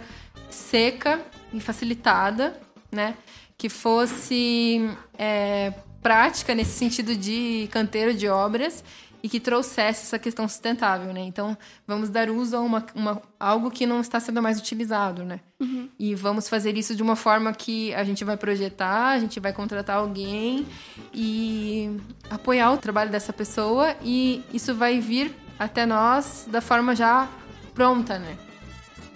[0.49, 1.21] seca
[1.53, 2.59] e facilitada,
[2.91, 3.15] né?
[3.57, 8.83] Que fosse é, prática nesse sentido de canteiro de obras
[9.23, 11.21] e que trouxesse essa questão sustentável, né?
[11.21, 15.39] Então, vamos dar uso a uma, uma algo que não está sendo mais utilizado, né?
[15.59, 15.89] Uhum.
[15.99, 19.53] E vamos fazer isso de uma forma que a gente vai projetar, a gente vai
[19.53, 20.65] contratar alguém
[21.13, 21.97] e
[22.29, 27.29] apoiar o trabalho dessa pessoa e isso vai vir até nós da forma já
[27.75, 28.37] pronta, né?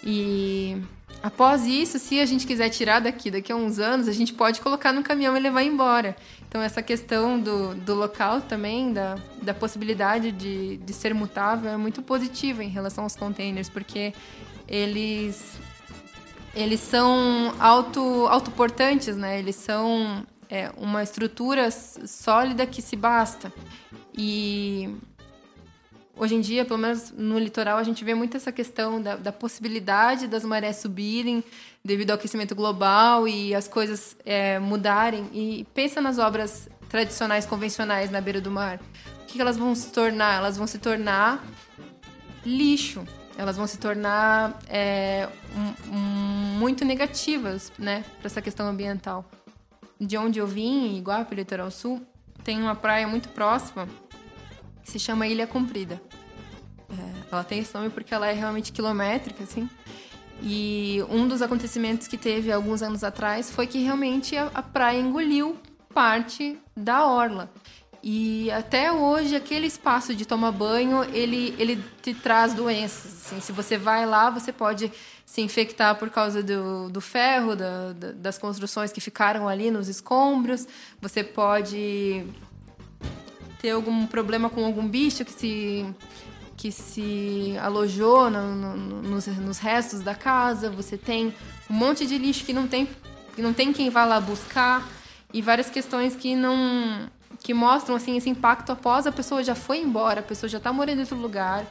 [0.04, 0.78] E
[1.24, 4.62] após isso, se a gente quiser tirar daqui daqui a uns anos, a gente pode
[4.62, 6.16] colocar no caminhão e levar embora.
[6.56, 11.76] Então, essa questão do, do local também, da, da possibilidade de, de ser mutável, é
[11.76, 14.14] muito positiva em relação aos containers, porque
[14.66, 15.60] eles,
[16.56, 19.38] eles são auto, autoportantes, né?
[19.38, 23.52] Eles são é, uma estrutura sólida que se basta.
[24.18, 24.96] E
[26.16, 29.34] hoje em dia, pelo menos no litoral, a gente vê muito essa questão da, da
[29.34, 31.44] possibilidade das marés subirem
[31.86, 35.30] devido ao aquecimento global e as coisas é, mudarem.
[35.32, 38.80] E pensa nas obras tradicionais, convencionais na beira do mar.
[39.22, 40.40] O que elas vão se tornar?
[40.40, 41.46] Elas vão se tornar
[42.44, 43.06] lixo.
[43.38, 45.30] Elas vão se tornar é,
[46.58, 49.30] muito negativas, né, para essa questão ambiental.
[50.00, 52.02] De onde eu vim, em Iguape, litoral sul,
[52.44, 53.88] tem uma praia muito próxima
[54.82, 56.02] que se chama Ilha Comprida.
[56.90, 59.70] É, ela tem esse nome porque ela é realmente quilométrica, assim.
[60.42, 65.00] E um dos acontecimentos que teve alguns anos atrás foi que realmente a, a praia
[65.00, 65.58] engoliu
[65.94, 67.50] parte da orla.
[68.08, 73.26] E até hoje, aquele espaço de tomar banho, ele, ele te traz doenças.
[73.26, 74.92] Assim, se você vai lá, você pode
[75.26, 79.88] se infectar por causa do, do ferro, da, da, das construções que ficaram ali nos
[79.88, 80.68] escombros.
[81.02, 82.24] Você pode
[83.60, 85.86] ter algum problema com algum bicho que se
[86.66, 90.68] que se alojou no, no, nos, nos, restos da casa.
[90.72, 91.32] Você tem
[91.70, 92.90] um monte de lixo que não tem
[93.36, 94.88] que não tem quem vá lá buscar
[95.32, 97.08] e várias questões que não
[97.44, 100.74] que mostram assim esse impacto após a pessoa já foi embora, a pessoa já está
[100.74, 101.66] morando em outro lugar,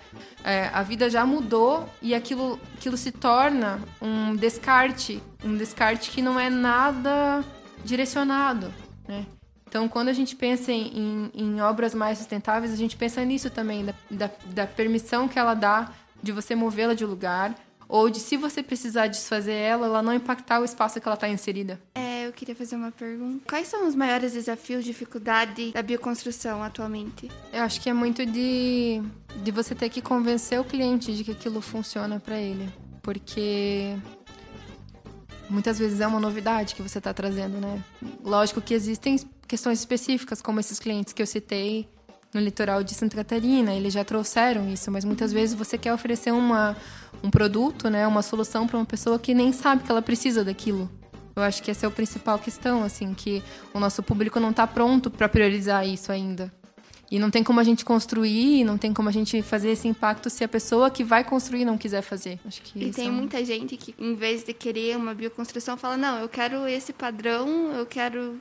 [0.44, 6.22] é, a vida já mudou e aquilo, aquilo se torna um descarte, um descarte que
[6.22, 7.42] não é nada
[7.85, 8.72] direcionado?
[9.74, 13.84] Então, quando a gente pensa em, em, obras mais sustentáveis, a gente pensa nisso também,
[13.84, 15.90] da, da, da permissão que ela dá
[16.22, 17.52] de você movê-la de lugar,
[17.88, 21.28] ou de se você precisar desfazer ela, ela não impactar o espaço que ela está
[21.28, 21.80] inserida.
[21.96, 23.42] É, eu queria fazer uma pergunta.
[23.48, 27.28] Quais são os maiores desafios, dificuldade da bioconstrução atualmente?
[27.52, 29.02] Eu acho que é muito de,
[29.42, 32.72] de você ter que convencer o cliente de que aquilo funciona para ele.
[33.02, 33.96] Porque
[35.48, 37.83] muitas vezes é uma novidade que você está trazendo, né?
[38.22, 41.88] Lógico que existem questões específicas, como esses clientes que eu citei
[42.33, 46.33] no litoral de Santa Catarina, eles já trouxeram isso, mas muitas vezes você quer oferecer
[46.33, 46.76] uma,
[47.22, 50.90] um produto, né, uma solução para uma pessoa que nem sabe que ela precisa daquilo.
[51.37, 54.66] Eu acho que essa é a principal questão, assim, que o nosso público não está
[54.66, 56.52] pronto para priorizar isso ainda.
[57.14, 60.29] E não tem como a gente construir, não tem como a gente fazer esse impacto
[60.29, 62.40] se a pessoa que vai construir não quiser fazer.
[62.44, 63.12] Acho que e tem é um...
[63.12, 67.70] muita gente que, em vez de querer uma bioconstrução, fala: não, eu quero esse padrão,
[67.70, 68.40] eu quero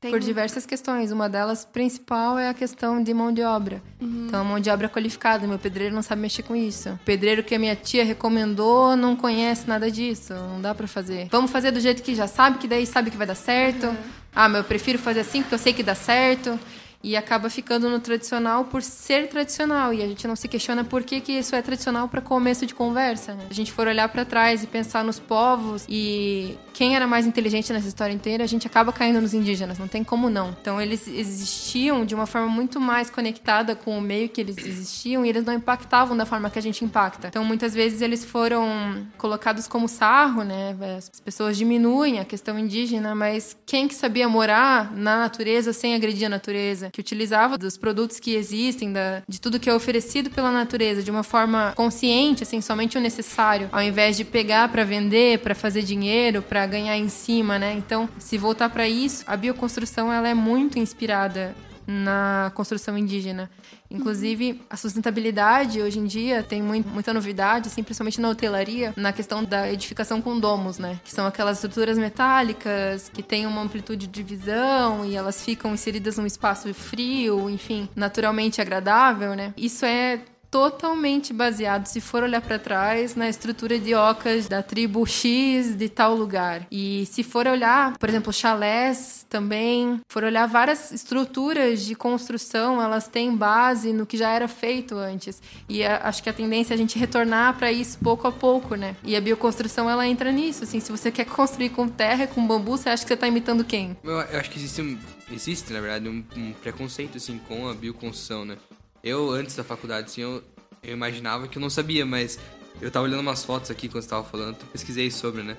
[0.00, 0.12] tem...
[0.12, 1.10] Por diversas questões.
[1.10, 3.82] Uma delas principal é a questão de mão de obra.
[4.00, 4.26] Uhum.
[4.28, 5.44] Então, a mão de obra qualificada.
[5.44, 6.90] Meu pedreiro não sabe mexer com isso.
[6.90, 10.32] O pedreiro que a minha tia recomendou não conhece nada disso.
[10.32, 11.26] Não dá para fazer.
[11.28, 13.86] Vamos fazer do jeito que já sabe, que daí sabe que vai dar certo.
[13.86, 13.96] Uhum.
[14.32, 16.56] Ah, mas eu prefiro fazer assim porque eu sei que dá certo
[17.02, 21.02] e acaba ficando no tradicional por ser tradicional e a gente não se questiona por
[21.02, 23.34] que, que isso é tradicional para começo de conversa.
[23.34, 23.44] Né?
[23.46, 27.26] Se a gente for olhar para trás e pensar nos povos e quem era mais
[27.26, 30.56] inteligente nessa história inteira, a gente acaba caindo nos indígenas, não tem como não.
[30.60, 35.26] Então eles existiam de uma forma muito mais conectada com o meio que eles existiam
[35.26, 37.28] e eles não impactavam da forma que a gente impacta.
[37.28, 40.76] Então muitas vezes eles foram colocados como sarro, né?
[40.96, 46.26] As pessoas diminuem a questão indígena, mas quem que sabia morar na natureza sem agredir
[46.26, 46.91] a natureza?
[46.92, 51.10] Que utilizava dos produtos que existem, da, de tudo que é oferecido pela natureza, de
[51.10, 55.82] uma forma consciente, assim, somente o necessário, ao invés de pegar para vender, para fazer
[55.82, 57.72] dinheiro, para ganhar em cima, né?
[57.72, 61.54] Então, se voltar para isso, a bioconstrução ela é muito inspirada
[61.86, 63.50] na construção indígena.
[63.90, 69.44] Inclusive, a sustentabilidade hoje em dia tem muita novidade, assim, principalmente na hotelaria, na questão
[69.44, 70.98] da edificação com domos, né?
[71.04, 76.16] Que são aquelas estruturas metálicas que têm uma amplitude de visão e elas ficam inseridas
[76.16, 79.52] num espaço frio, enfim, naturalmente agradável, né?
[79.56, 80.20] Isso é
[80.52, 85.88] totalmente baseado, se for olhar para trás, na estrutura de ocas da tribo X de
[85.88, 86.66] tal lugar.
[86.70, 93.08] E se for olhar, por exemplo, chalés também, for olhar várias estruturas de construção, elas
[93.08, 95.40] têm base no que já era feito antes.
[95.70, 98.74] E a, acho que a tendência é a gente retornar para isso pouco a pouco,
[98.74, 98.94] né?
[99.02, 102.76] E a bioconstrução ela entra nisso, assim, se você quer construir com terra, com bambu,
[102.76, 103.96] você acha que você tá imitando quem?
[104.04, 104.98] Eu, eu acho que existe,
[105.32, 108.58] existe na verdade, um, um preconceito assim com a bioconstrução, né?
[109.02, 110.42] Eu, antes da faculdade, assim, eu,
[110.82, 112.38] eu imaginava que eu não sabia, mas
[112.80, 115.56] eu tava olhando umas fotos aqui quando você tava falando, pesquisei sobre, né?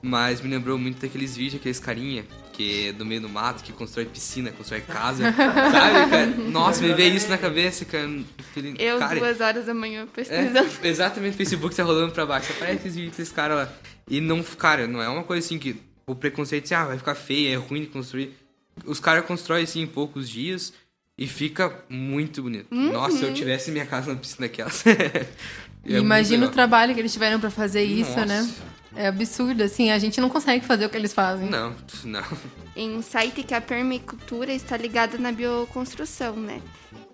[0.00, 3.72] Mas me lembrou muito daqueles vídeos, aqueles carinha, que é do meio do mato, que
[3.72, 6.26] constrói piscina, constrói casa, sabe, cara?
[6.26, 8.08] Nossa, me veio isso na cabeça, cara.
[8.50, 10.58] Aquele- Eu, cara, duas horas da manhã, pesquisando.
[10.82, 12.52] é, exatamente, o Facebook tá rolando pra baixo.
[12.52, 13.72] Aparece esses vídeos desses caras lá.
[14.08, 17.14] E não, cara, não é uma coisa assim que o preconceito assim, ah, vai ficar
[17.14, 18.34] feio, é ruim de construir.
[18.84, 20.74] Os caras constroem assim em poucos dias
[21.16, 22.74] e fica muito bonito.
[22.74, 24.84] Nossa, se eu tivesse minha casa na piscina daquelas.
[24.86, 25.26] é
[25.84, 28.26] imagina o trabalho que eles tiveram pra fazer isso, Nossa.
[28.26, 28.54] né?
[28.96, 31.48] É absurdo, assim, a gente não consegue fazer o que eles fazem.
[31.50, 32.22] Não, não.
[32.76, 36.60] em um site que a permacultura está ligada na bioconstrução, né?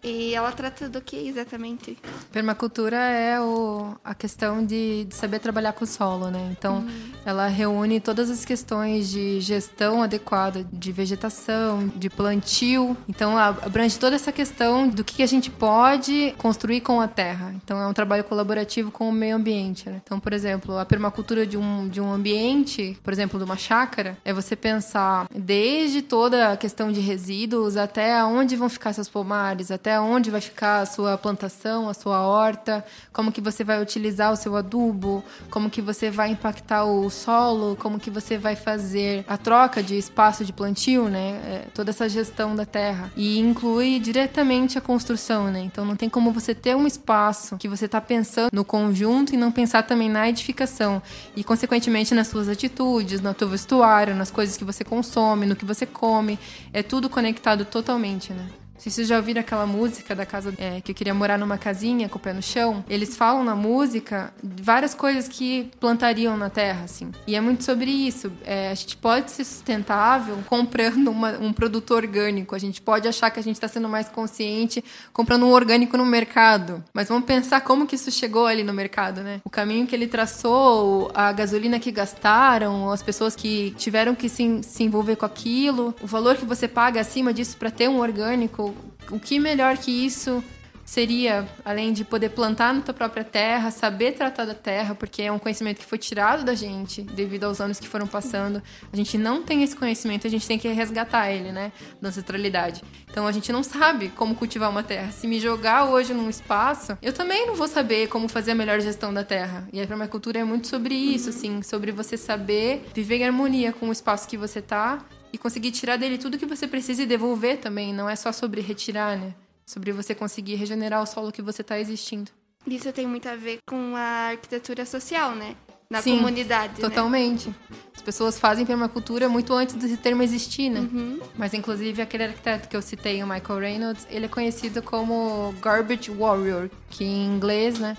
[0.02, 1.98] E ela trata do que exatamente?
[2.32, 6.48] Permacultura é o, a questão de, de saber trabalhar com o solo, né?
[6.50, 6.86] Então,
[7.24, 12.96] ela reúne todas as questões de gestão adequada de vegetação, de plantio.
[13.08, 17.52] Então, abrange toda essa questão do que a gente pode construir com a terra.
[17.62, 20.00] Então, é um trabalho colaborativo com o meio ambiente, né?
[20.02, 24.16] Então, por exemplo, a permacultura de um, de um ambiente, por exemplo, de uma chácara,
[24.24, 29.70] é você pensar desde toda a questão de resíduos até onde vão ficar seus pomares,
[29.70, 34.32] até onde vai ficar a sua plantação, a sua horta, como que você vai utilizar
[34.32, 39.24] o seu adubo, como que você vai impactar o solo, como que você vai fazer
[39.26, 41.40] a troca de espaço de plantio, né?
[41.44, 43.10] É, toda essa gestão da terra.
[43.16, 45.60] E inclui diretamente a construção, né?
[45.60, 49.36] Então não tem como você ter um espaço que você está pensando no conjunto e
[49.36, 51.02] não pensar também na edificação.
[51.34, 55.64] E, consequentemente, nas suas atitudes, no teu vestuário, nas coisas que você consome, no que
[55.64, 56.38] você come.
[56.72, 58.46] É tudo conectado totalmente, né?
[58.80, 62.08] Se vocês já ouviram aquela música da casa é, que eu queria morar numa casinha
[62.08, 66.84] com o pé no chão, eles falam na música várias coisas que plantariam na terra,
[66.84, 67.10] assim.
[67.26, 68.32] E é muito sobre isso.
[68.42, 72.54] É, a gente pode ser sustentável comprando uma- um produto orgânico.
[72.54, 76.06] A gente pode achar que a gente está sendo mais consciente comprando um orgânico no
[76.06, 76.82] mercado.
[76.94, 79.42] Mas vamos pensar como que isso chegou ali no mercado, né?
[79.44, 84.62] O caminho que ele traçou, a gasolina que gastaram, as pessoas que tiveram que se,
[84.62, 88.69] se envolver com aquilo, o valor que você paga acima disso para ter um orgânico.
[89.10, 90.42] O que melhor que isso
[90.90, 95.30] seria, além de poder plantar na tua própria terra, saber tratar da terra, porque é
[95.30, 98.60] um conhecimento que foi tirado da gente devido aos anos que foram passando.
[98.92, 102.82] A gente não tem esse conhecimento, a gente tem que resgatar ele, né, da ancestralidade.
[103.08, 105.12] Então a gente não sabe como cultivar uma terra.
[105.12, 108.80] Se me jogar hoje num espaço, eu também não vou saber como fazer a melhor
[108.80, 109.68] gestão da terra.
[109.72, 113.88] E a permacultura é muito sobre isso, assim, sobre você saber viver em harmonia com
[113.88, 114.98] o espaço que você tá
[115.32, 117.92] e conseguir tirar dele tudo que você precisa e devolver também.
[117.92, 119.34] Não é só sobre retirar, né?
[119.66, 122.30] Sobre você conseguir regenerar o solo que você está existindo.
[122.66, 125.56] Isso tem muito a ver com a arquitetura social, né?
[125.88, 126.88] Na Sim, comunidade, né?
[126.88, 127.52] Totalmente.
[127.96, 130.80] As pessoas fazem permacultura muito antes desse termo existir, né?
[130.80, 131.20] Uhum.
[131.36, 136.10] Mas, inclusive, aquele arquiteto que eu citei, o Michael Reynolds, ele é conhecido como Garbage
[136.10, 137.96] Warrior, que em inglês, né?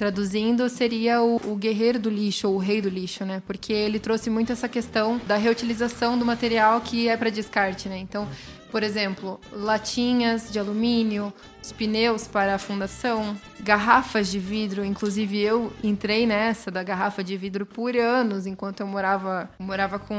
[0.00, 3.42] Traduzindo, seria o, o guerreiro do lixo, ou o rei do lixo, né?
[3.46, 7.98] Porque ele trouxe muito essa questão da reutilização do material que é para descarte, né?
[7.98, 8.26] Então,
[8.70, 14.84] por exemplo, latinhas de alumínio, os pneus para a fundação, garrafas de vidro.
[14.84, 20.16] Inclusive, eu entrei nessa da garrafa de vidro por anos, enquanto eu morava, morava com,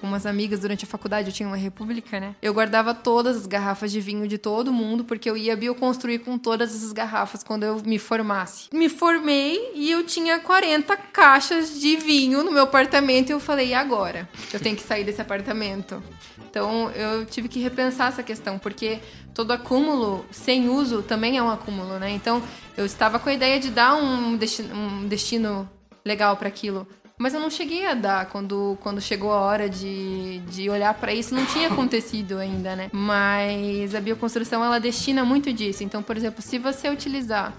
[0.00, 1.28] com umas amigas durante a faculdade.
[1.28, 2.34] Eu tinha uma república, né?
[2.42, 6.36] Eu guardava todas as garrafas de vinho de todo mundo, porque eu ia bioconstruir com
[6.36, 8.68] todas essas garrafas quando eu me formasse.
[8.72, 13.68] Me formei e eu tinha 40 caixas de vinho no meu apartamento e eu falei,
[13.68, 14.28] e agora?
[14.52, 16.02] Eu tenho que sair desse apartamento.
[16.50, 19.00] Então eu tive que repensar essa questão, porque
[19.34, 22.10] todo acúmulo sem uso também é um acúmulo, né?
[22.10, 22.42] Então
[22.76, 25.68] eu estava com a ideia de dar um destino, um destino
[26.04, 26.86] legal para aquilo.
[27.20, 31.12] Mas eu não cheguei a dar quando, quando chegou a hora de, de olhar para
[31.12, 31.34] isso.
[31.34, 32.88] Não tinha acontecido ainda, né?
[32.92, 35.84] Mas a bioconstrução, ela destina muito disso.
[35.84, 37.52] Então, por exemplo, se você utilizar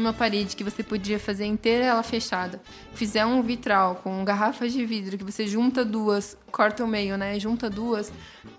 [0.00, 2.60] uma parede que você podia fazer inteira ela fechada,
[2.94, 7.38] fizer um vitral com garrafas de vidro que você junta duas, corta o meio, né?
[7.38, 8.12] Junta duas,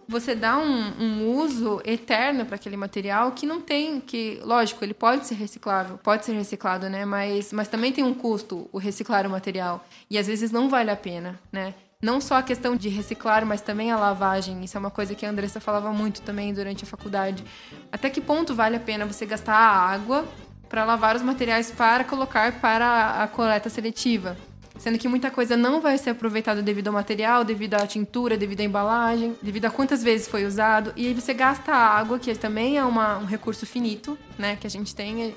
[0.08, 4.94] você dá um, um uso eterno para aquele material que não tem, que lógico ele
[4.94, 7.06] pode ser reciclável, pode ser reciclado, né?
[7.06, 10.92] Mas, mas também tem um custo o reciclar o material e às vezes não vale
[10.92, 11.74] a pena, né?
[12.00, 14.64] Não só a questão de reciclar, mas também a lavagem.
[14.64, 17.44] Isso é uma coisa que a Andressa falava muito também durante a faculdade.
[17.92, 20.24] Até que ponto vale a pena você gastar a água
[20.70, 24.38] para lavar os materiais para colocar para a coleta seletiva?
[24.78, 28.62] Sendo que muita coisa não vai ser aproveitada devido ao material, devido à tintura, devido
[28.62, 30.94] à embalagem, devido a quantas vezes foi usado.
[30.96, 34.56] E aí você gasta água, que também é uma, um recurso finito, né?
[34.56, 35.34] Que a gente tem.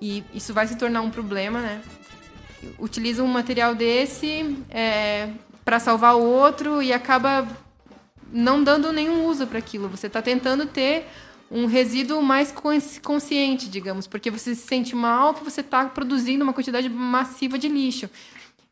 [0.00, 1.80] E isso vai se tornar um problema, né?
[2.78, 5.28] Utiliza um material desse é,
[5.64, 7.46] para salvar o outro e acaba
[8.32, 9.88] não dando nenhum uso para aquilo.
[9.88, 11.06] Você está tentando ter
[11.52, 16.42] um resíduo mais cons- consciente, digamos, porque você se sente mal que você está produzindo
[16.42, 18.08] uma quantidade massiva de lixo.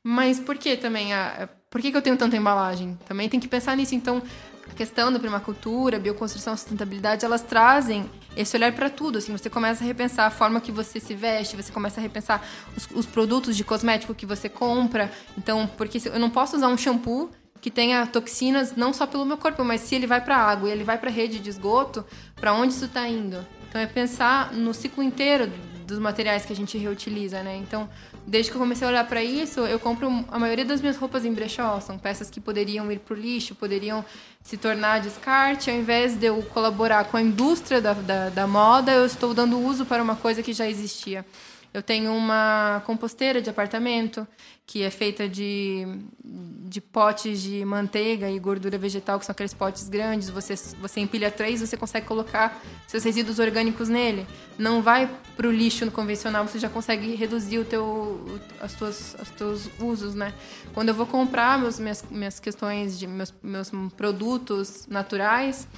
[0.03, 1.13] Mas por que também?
[1.13, 2.99] A, por que, que eu tenho tanta embalagem?
[3.07, 3.95] Também tem que pensar nisso.
[3.95, 4.23] Então,
[4.69, 9.19] a questão da permacultura, bioconstrução, sustentabilidade, elas trazem esse olhar para tudo.
[9.19, 12.43] Assim, você começa a repensar a forma que você se veste, você começa a repensar
[12.75, 15.13] os, os produtos de cosmético que você compra.
[15.37, 17.31] Então, porque eu não posso usar um shampoo
[17.61, 20.69] que tenha toxinas não só pelo meu corpo, mas se ele vai para a água
[20.69, 22.05] e ele vai para a rede de esgoto,
[22.37, 23.47] para onde isso está indo?
[23.69, 25.51] Então é pensar no ciclo inteiro
[25.87, 27.57] dos materiais que a gente reutiliza, né?
[27.57, 27.89] Então,
[28.27, 31.25] desde que eu comecei a olhar para isso, eu compro a maioria das minhas roupas
[31.25, 34.05] em brechó, são peças que poderiam ir pro lixo, poderiam
[34.43, 38.93] se tornar descarte, ao invés de eu colaborar com a indústria da, da, da moda,
[38.93, 41.27] eu estou dando uso para uma coisa que já existia.
[41.73, 44.27] Eu tenho uma composteira de apartamento
[44.67, 45.87] que é feita de,
[46.25, 50.31] de potes de manteiga e gordura vegetal, que são aqueles potes grandes.
[50.31, 54.27] Você, você empilha três, você consegue colocar seus resíduos orgânicos nele.
[54.59, 59.17] Não vai para o lixo no convencional, você já consegue reduzir o teu, as tuas,
[59.21, 60.35] os teus usos, né?
[60.73, 65.69] Quando eu vou comprar meus, minhas, minhas questões de meus, meus produtos naturais,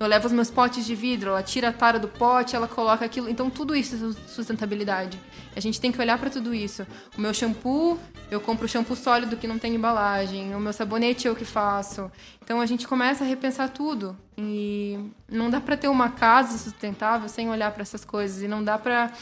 [0.00, 3.04] eu levo os meus potes de vidro, ela tira a tara do pote, ela coloca
[3.04, 3.28] aquilo.
[3.28, 5.20] Então, tudo isso é su- sustentabilidade.
[5.54, 6.86] A gente tem que olhar para tudo isso.
[7.16, 10.54] O meu shampoo, eu compro shampoo sólido que não tem embalagem.
[10.54, 12.10] O meu sabonete eu que faço.
[12.42, 14.16] Então, a gente começa a repensar tudo.
[14.38, 14.98] E
[15.28, 18.42] não dá para ter uma casa sustentável sem olhar para essas coisas.
[18.42, 19.12] E não dá para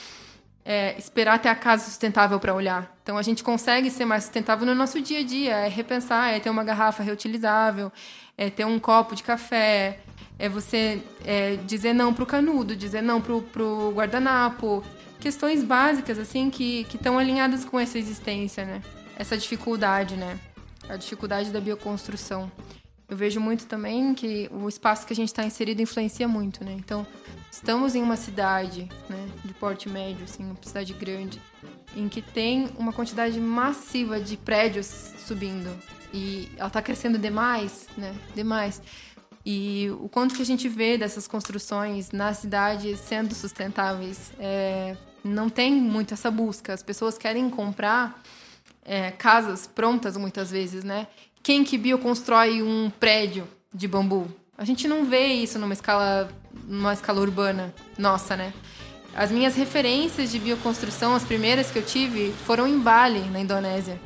[0.68, 2.94] é, esperar ter a casa sustentável para olhar.
[3.02, 6.38] Então a gente consegue ser mais sustentável no nosso dia a dia, é repensar, é
[6.38, 7.90] ter uma garrafa reutilizável,
[8.36, 10.00] é ter um copo de café,
[10.38, 14.84] é você é, dizer não pro canudo, dizer não pro, pro guardanapo,
[15.18, 18.82] questões básicas assim que que estão alinhadas com essa existência, né?
[19.16, 20.38] Essa dificuldade, né?
[20.86, 22.52] A dificuldade da bioconstrução.
[23.08, 26.72] Eu vejo muito também que o espaço que a gente está inserido influencia muito, né?
[26.72, 27.06] Então,
[27.50, 31.40] estamos em uma cidade, né, de porte médio, assim, uma cidade grande,
[31.96, 34.86] em que tem uma quantidade massiva de prédios
[35.26, 35.74] subindo
[36.12, 38.14] e ela está crescendo demais, né?
[38.34, 38.82] Demais.
[39.44, 45.48] E o quanto que a gente vê dessas construções na cidade sendo sustentáveis, é, não
[45.48, 46.74] tem muito essa busca.
[46.74, 48.22] As pessoas querem comprar
[48.84, 51.06] é, casas prontas muitas vezes, né?
[51.48, 54.28] Quem que bioconstrói um prédio de bambu?
[54.58, 56.30] A gente não vê isso numa escala,
[56.66, 58.52] numa escala urbana nossa, né?
[59.14, 63.98] As minhas referências de bioconstrução, as primeiras que eu tive, foram em Bali, na Indonésia.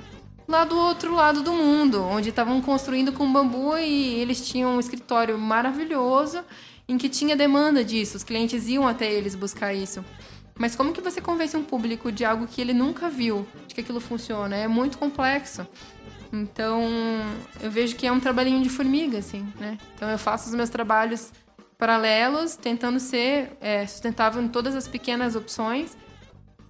[0.47, 4.79] Lá do outro lado do mundo, onde estavam construindo com bambu e eles tinham um
[4.79, 6.45] escritório maravilhoso
[6.89, 8.19] em que tinha demanda disso.
[8.19, 10.05] Os clientes iam até eles buscar isso.
[10.57, 13.81] Mas como que você convence um público de algo que ele nunca viu, de que
[13.81, 14.55] aquilo funciona?
[14.55, 15.67] É muito complexo.
[16.33, 16.83] Então,
[17.61, 19.77] eu vejo que é um trabalhinho de formiga, assim, né?
[19.95, 21.31] Então, eu faço os meus trabalhos
[21.77, 25.97] paralelos, tentando ser é, sustentável em todas as pequenas opções,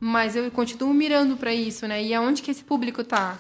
[0.01, 2.03] mas eu continuo mirando para isso, né?
[2.03, 3.39] E aonde que esse público tá?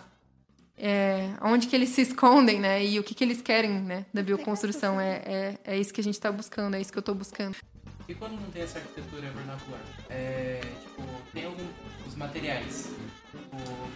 [0.77, 2.85] É, aonde que eles se escondem, né?
[2.85, 4.07] E o que, que eles querem, né?
[4.15, 5.01] Da bioconstrução.
[5.01, 7.57] É, é, é isso que a gente está buscando, é isso que eu estou buscando.
[8.09, 9.81] E quando não tem essa arquitetura vernacular?
[10.11, 11.03] É, tipo,
[11.33, 11.47] tem
[12.07, 12.93] os materiais.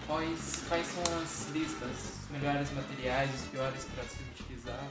[0.07, 1.91] Quais, quais são as listas?
[2.25, 4.83] Os melhores materiais, os piores para se utilizar?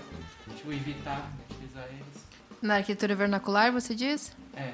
[0.55, 2.25] Tipo, evitar utilizar eles.
[2.61, 4.35] Na arquitetura vernacular, você diz?
[4.55, 4.73] É.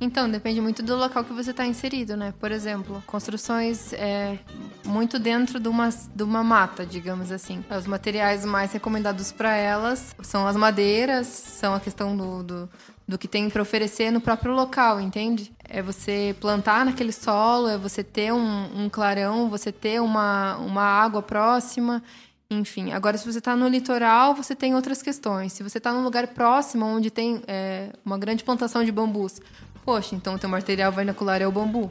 [0.00, 2.32] Então, depende muito do local que você está inserido, né?
[2.40, 4.38] Por exemplo, construções é,
[4.82, 7.62] muito dentro de uma, de uma mata, digamos assim.
[7.70, 12.70] Os materiais mais recomendados para elas são as madeiras, são a questão do, do,
[13.06, 15.52] do que tem para oferecer no próprio local, entende?
[15.68, 20.82] É você plantar naquele solo, é você ter um, um clarão, você ter uma, uma
[20.82, 22.02] água próxima.
[22.50, 25.52] Enfim, agora se você está no litoral, você tem outras questões.
[25.52, 29.40] Se você está num lugar próximo, onde tem é, uma grande plantação de bambus,
[29.84, 31.90] poxa, então o teu material vernacular é o bambu.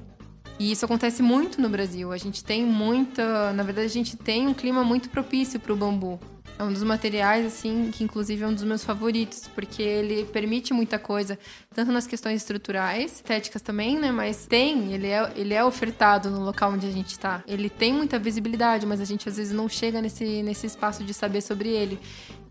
[0.59, 2.11] E isso acontece muito no Brasil.
[2.11, 5.75] A gente tem muita, na verdade, a gente tem um clima muito propício para o
[5.75, 6.19] bambu.
[6.59, 10.73] É um dos materiais, assim, que inclusive é um dos meus favoritos, porque ele permite
[10.73, 11.39] muita coisa,
[11.73, 14.11] tanto nas questões estruturais, estéticas também, né?
[14.11, 17.41] Mas tem, ele é, ele é ofertado no local onde a gente está.
[17.47, 21.13] Ele tem muita visibilidade, mas a gente às vezes não chega nesse, nesse espaço de
[21.13, 21.97] saber sobre ele.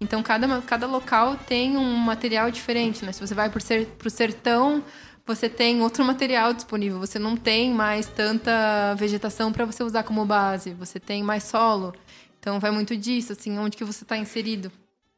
[0.01, 3.13] Então, cada, cada local tem um material diferente, né?
[3.13, 3.59] Se você vai para
[4.07, 4.83] o sertão,
[5.29, 10.25] você tem outro material disponível, você não tem mais tanta vegetação para você usar como
[10.25, 11.95] base, você tem mais solo.
[12.41, 14.73] Então vai muito disso, assim, onde que você está inserido.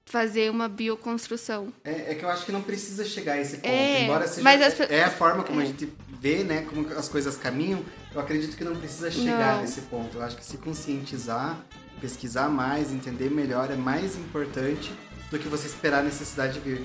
[0.04, 1.72] Fazer uma bioconstrução.
[1.84, 3.68] É, é que eu acho que não precisa chegar a esse ponto.
[3.68, 5.88] É, Embora seja mas as é a forma como a gente
[6.20, 7.80] vê, né, como as coisas caminham,
[8.12, 9.60] eu acredito que não precisa chegar Não.
[9.60, 10.18] nesse ponto.
[10.18, 11.56] Eu acho que se conscientizar,
[12.00, 14.92] pesquisar mais, entender melhor é mais importante
[15.30, 16.84] do que você esperar a necessidade vir.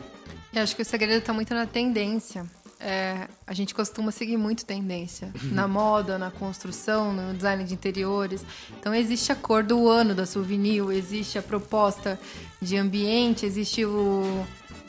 [0.53, 2.45] Eu acho que o segredo está muito na tendência.
[2.79, 8.45] É, a gente costuma seguir muito tendência na moda, na construção, no design de interiores.
[8.79, 12.19] Então existe a cor do ano da souvenir, existe a proposta
[12.61, 14.45] de ambiente, existe o,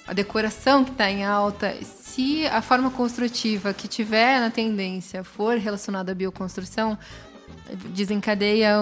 [0.06, 1.74] a decoração que está em alta.
[1.84, 6.98] Se a forma construtiva que tiver na tendência for relacionada à bioconstrução,
[7.90, 8.76] desencadeia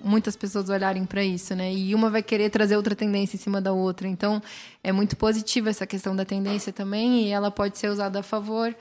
[0.00, 1.72] muitas pessoas olharem para isso, né?
[1.72, 4.06] E uma vai querer trazer outra tendência em cima da outra.
[4.06, 4.42] Então,
[4.82, 8.74] é muito positiva essa questão da tendência também e ela pode ser usada a favor.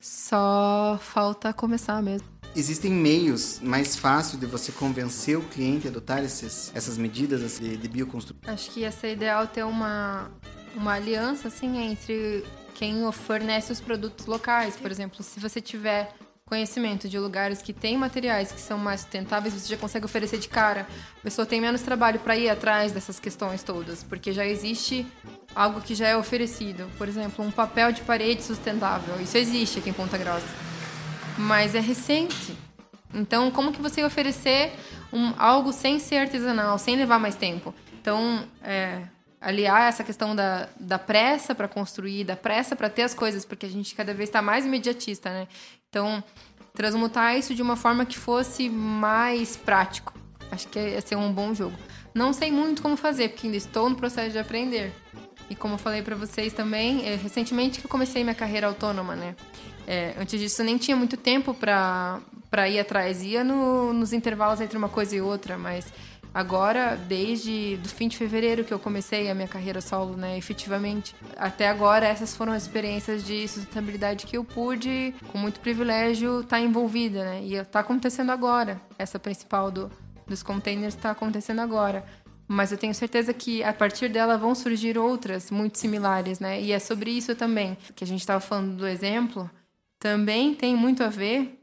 [0.00, 2.26] Só falta começar mesmo.
[2.54, 7.76] Existem meios mais fáceis de você convencer o cliente a adotar esses, essas medidas de,
[7.76, 8.52] de bioconstrução?
[8.52, 10.30] Acho que essa é ideal ter uma,
[10.74, 12.44] uma aliança assim entre
[12.74, 14.76] quem fornece os produtos locais.
[14.76, 16.14] Por exemplo, se você tiver
[16.46, 20.48] conhecimento de lugares que têm materiais que são mais sustentáveis, você já consegue oferecer de
[20.48, 20.86] cara.
[21.18, 25.06] A pessoa tem menos trabalho para ir atrás dessas questões todas, porque já existe
[25.54, 26.90] algo que já é oferecido.
[26.98, 29.20] Por exemplo, um papel de parede sustentável.
[29.20, 30.46] Isso existe aqui em Ponta Grossa.
[31.38, 32.56] Mas é recente.
[33.14, 34.72] Então, como que você oferecer
[35.12, 37.74] um, algo sem ser artesanal, sem levar mais tempo?
[38.00, 39.02] Então, é,
[39.40, 43.66] aliar essa questão da, da pressa para construir, da pressa para ter as coisas, porque
[43.66, 45.48] a gente cada vez está mais imediatista, né?
[45.92, 46.24] Então,
[46.72, 50.14] transmutar isso de uma forma que fosse mais prático.
[50.50, 51.76] Acho que ia ser um bom jogo.
[52.14, 54.90] Não sei muito como fazer, porque ainda estou no processo de aprender.
[55.50, 59.14] E como eu falei para vocês também, é, recentemente que eu comecei minha carreira autônoma,
[59.14, 59.36] né?
[59.86, 62.22] É, antes disso, eu nem tinha muito tempo para
[62.70, 63.22] ir atrás.
[63.22, 65.92] Ia no, nos intervalos entre uma coisa e outra, mas
[66.34, 71.14] Agora, desde do fim de fevereiro que eu comecei a minha carreira solo, né, efetivamente,
[71.36, 76.56] até agora essas foram as experiências de sustentabilidade que eu pude, com muito privilégio, estar
[76.56, 77.42] tá envolvida, né?
[77.42, 78.80] E está acontecendo agora.
[78.98, 79.90] Essa principal do,
[80.26, 82.04] dos containers está acontecendo agora.
[82.48, 86.60] Mas eu tenho certeza que a partir dela vão surgir outras muito similares, né?
[86.60, 89.50] E é sobre isso também que a gente estava falando do exemplo.
[89.98, 91.58] Também tem muito a ver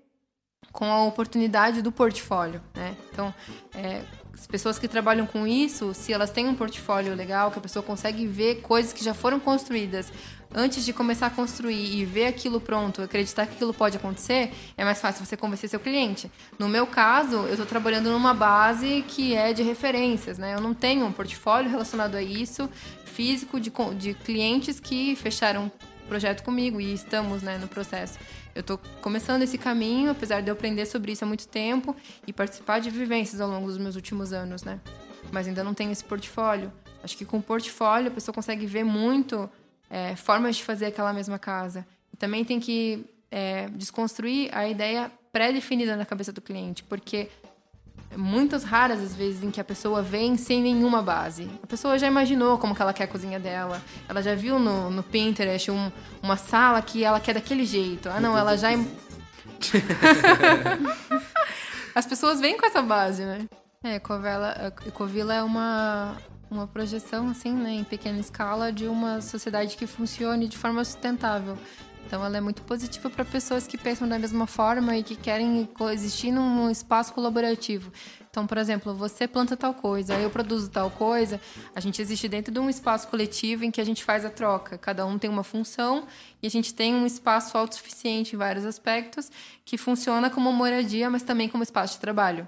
[0.71, 2.95] com a oportunidade do portfólio, né?
[3.11, 3.33] Então,
[3.73, 4.03] é,
[4.39, 7.83] as pessoas que trabalham com isso, se elas têm um portfólio legal, que a pessoa
[7.83, 10.13] consegue ver coisas que já foram construídas
[10.55, 14.85] antes de começar a construir e ver aquilo pronto, acreditar que aquilo pode acontecer, é
[14.85, 16.31] mais fácil você convencer seu cliente.
[16.57, 20.55] No meu caso, eu estou trabalhando numa base que é de referências, né?
[20.55, 22.69] Eu não tenho um portfólio relacionado a isso,
[23.05, 25.69] físico, de, de clientes que fecharam
[26.09, 28.19] projeto comigo e estamos né, no processo.
[28.55, 31.95] Eu estou começando esse caminho, apesar de eu aprender sobre isso há muito tempo
[32.25, 34.79] e participar de vivências ao longo dos meus últimos anos, né?
[35.31, 36.73] Mas ainda não tenho esse portfólio.
[37.03, 39.49] Acho que com o portfólio a pessoa consegue ver muito
[39.89, 41.85] é, formas de fazer aquela mesma casa.
[42.11, 47.29] E também tem que é, desconstruir a ideia pré-definida na cabeça do cliente, porque
[48.15, 51.49] muitas raras as vezes em que a pessoa vem sem nenhuma base.
[51.61, 53.81] A pessoa já imaginou como que ela quer a cozinha dela.
[54.07, 55.91] Ela já viu no, no Pinterest um,
[56.21, 58.09] uma sala que ela quer daquele jeito.
[58.09, 58.69] Ah, não, ela já.
[61.93, 63.47] As pessoas vêm com essa base, né?
[63.83, 66.17] É, Ecovila, Ecovila é uma,
[66.51, 71.57] uma projeção, assim, né, em pequena escala, de uma sociedade que funcione de forma sustentável.
[72.09, 75.63] Então ela é muito positiva para pessoas que pensam da mesma forma e que querem
[75.75, 77.91] coexistir num espaço colaborativo.
[78.31, 81.39] Então, por exemplo, você planta tal coisa, eu produzo tal coisa,
[81.75, 84.75] a gente existe dentro de um espaço coletivo em que a gente faz a troca.
[84.75, 86.07] Cada um tem uma função
[86.41, 89.31] e a gente tem um espaço autossuficiente em vários aspectos
[89.63, 92.47] que funciona como moradia, mas também como espaço de trabalho.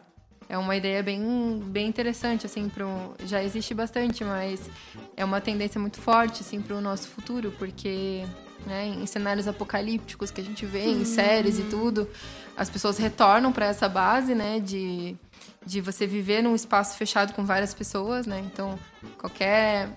[0.50, 3.14] É uma ideia bem, bem interessante, assim, pro...
[3.26, 4.72] já existe bastante, mas
[5.16, 8.26] é uma tendência muito forte, assim, para o nosso futuro, porque
[8.66, 11.06] né, em cenários apocalípticos que a gente vê em uhum.
[11.06, 12.08] séries e tudo,
[12.56, 15.16] as pessoas retornam para essa base, né, de,
[15.66, 18.44] de você viver num espaço fechado com várias pessoas, né?
[18.46, 18.78] Então,
[19.18, 19.90] qualquer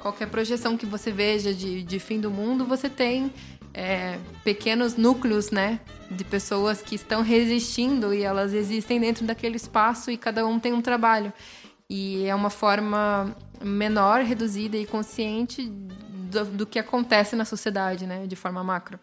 [0.00, 3.32] qualquer projeção que você veja de, de fim do mundo, você tem
[3.74, 10.10] é, pequenos núcleos, né, de pessoas que estão resistindo e elas existem dentro daquele espaço
[10.10, 11.32] e cada um tem um trabalho.
[11.90, 15.72] E é uma forma menor, reduzida e consciente
[16.28, 18.98] do, do, que acontece na sociedade, né, de forma macro.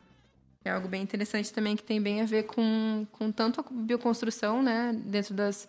[0.63, 4.63] É algo bem interessante também que tem bem a ver com, com tanto a bioconstrução,
[4.63, 5.67] né, dentro das,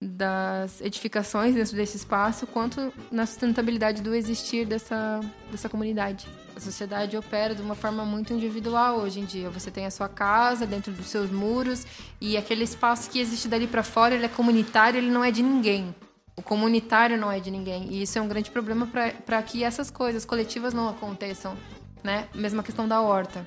[0.00, 5.20] das edificações, dentro desse espaço, quanto na sustentabilidade do existir dessa,
[5.50, 6.26] dessa comunidade.
[6.54, 9.50] A sociedade opera de uma forma muito individual hoje em dia.
[9.50, 11.86] Você tem a sua casa dentro dos seus muros
[12.20, 15.42] e aquele espaço que existe dali para fora, ele é comunitário, ele não é de
[15.42, 15.94] ninguém.
[16.36, 17.88] O comunitário não é de ninguém.
[17.90, 18.86] E isso é um grande problema
[19.24, 21.56] para que essas coisas coletivas não aconteçam.
[22.04, 22.28] Né?
[22.34, 23.46] Mesma questão da horta.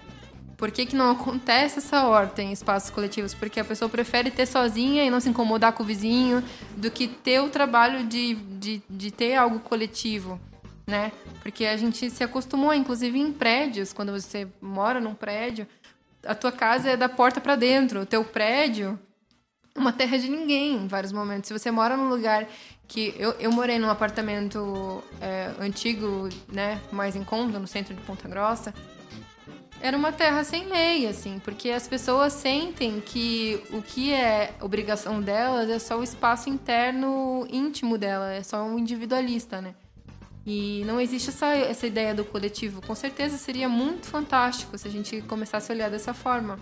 [0.57, 3.33] Por que, que não acontece essa horta em espaços coletivos?
[3.33, 6.43] Porque a pessoa prefere ter sozinha e não se incomodar com o vizinho
[6.75, 10.37] do que ter o trabalho de, de, de ter algo coletivo.
[10.89, 11.11] né?
[11.41, 15.65] Porque a gente se acostumou, inclusive em prédios, quando você mora num prédio,
[16.25, 18.99] a tua casa é da porta para dentro, o teu prédio
[19.73, 21.47] é uma terra de ninguém em vários momentos.
[21.47, 22.45] Se você mora num lugar
[22.89, 28.01] que eu, eu morei num apartamento é, antigo, né, mais em conta, no centro de
[28.01, 28.73] Ponta Grossa,
[29.79, 35.21] era uma terra sem lei, assim, porque as pessoas sentem que o que é obrigação
[35.21, 39.75] delas é só o espaço interno íntimo dela, é só um individualista, né?
[40.45, 42.81] E não existe essa, essa ideia do coletivo.
[42.81, 46.59] Com certeza seria muito fantástico se a gente começasse a olhar dessa forma.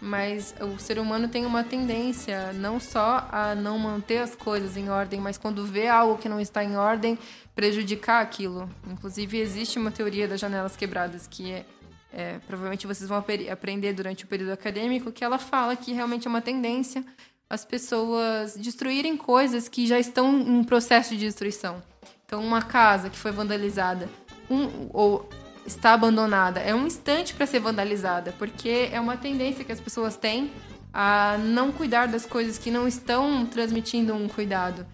[0.00, 4.88] Mas o ser humano tem uma tendência não só a não manter as coisas em
[4.88, 7.18] ordem, mas quando vê algo que não está em ordem,
[7.54, 8.70] prejudicar aquilo.
[8.86, 11.64] Inclusive, existe uma teoria das janelas quebradas que é
[12.10, 13.22] é, provavelmente vocês vão
[13.52, 17.04] aprender durante o período acadêmico, que ela fala que realmente é uma tendência
[17.50, 21.82] as pessoas destruírem coisas que já estão em processo de destruição.
[22.26, 24.08] Então, uma casa que foi vandalizada
[24.50, 25.28] um, ou
[25.68, 30.16] está abandonada é um instante para ser vandalizada, porque é uma tendência que as pessoas
[30.16, 30.50] têm
[30.92, 34.86] a não cuidar das coisas que não estão transmitindo um cuidado.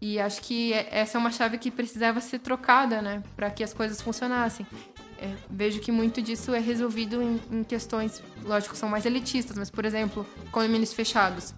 [0.00, 3.64] E acho que é, essa é uma chave que precisava ser trocada, né, para que
[3.64, 4.64] as coisas funcionassem
[5.18, 9.70] é, vejo que muito disso é resolvido em, em, questões, lógico, são mais elitistas, mas,
[9.70, 11.54] por exemplo, condomínios fechados.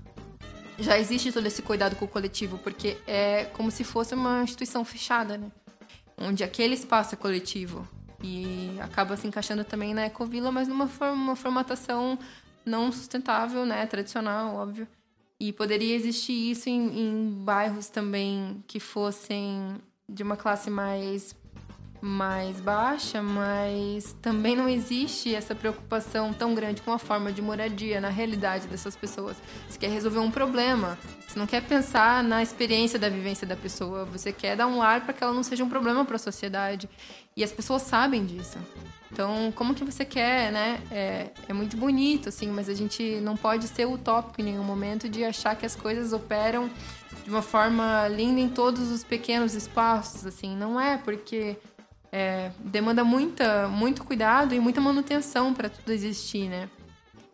[0.79, 4.83] Já existe todo esse cuidado com o coletivo, porque é como se fosse uma instituição
[4.83, 5.53] fechada, né?
[6.17, 7.87] Onde aquele espaço é coletivo.
[8.23, 12.19] E acaba se encaixando também na ecovila, mas numa forma, formatação
[12.65, 13.87] não sustentável, né?
[13.87, 14.87] Tradicional, óbvio.
[15.39, 19.77] E poderia existir isso em, em bairros também que fossem
[20.09, 21.35] de uma classe mais
[22.01, 28.01] mais baixa, mas também não existe essa preocupação tão grande com a forma de moradia
[28.01, 29.37] na realidade dessas pessoas.
[29.69, 30.99] Você quer resolver um problema,
[31.29, 35.03] você não quer pensar na experiência da vivência da pessoa, você quer dar um ar
[35.03, 36.89] para que ela não seja um problema para a sociedade.
[37.37, 38.59] E as pessoas sabem disso.
[39.13, 40.81] Então, como que você quer, né?
[40.91, 45.09] É, é muito bonito, assim, mas a gente não pode ser utópico em nenhum momento
[45.09, 46.71] de achar que as coisas operam
[47.25, 50.57] de uma forma linda em todos os pequenos espaços, assim.
[50.57, 51.57] Não é, porque
[52.13, 56.69] é, demanda muita, muito cuidado e muita manutenção para tudo existir, né?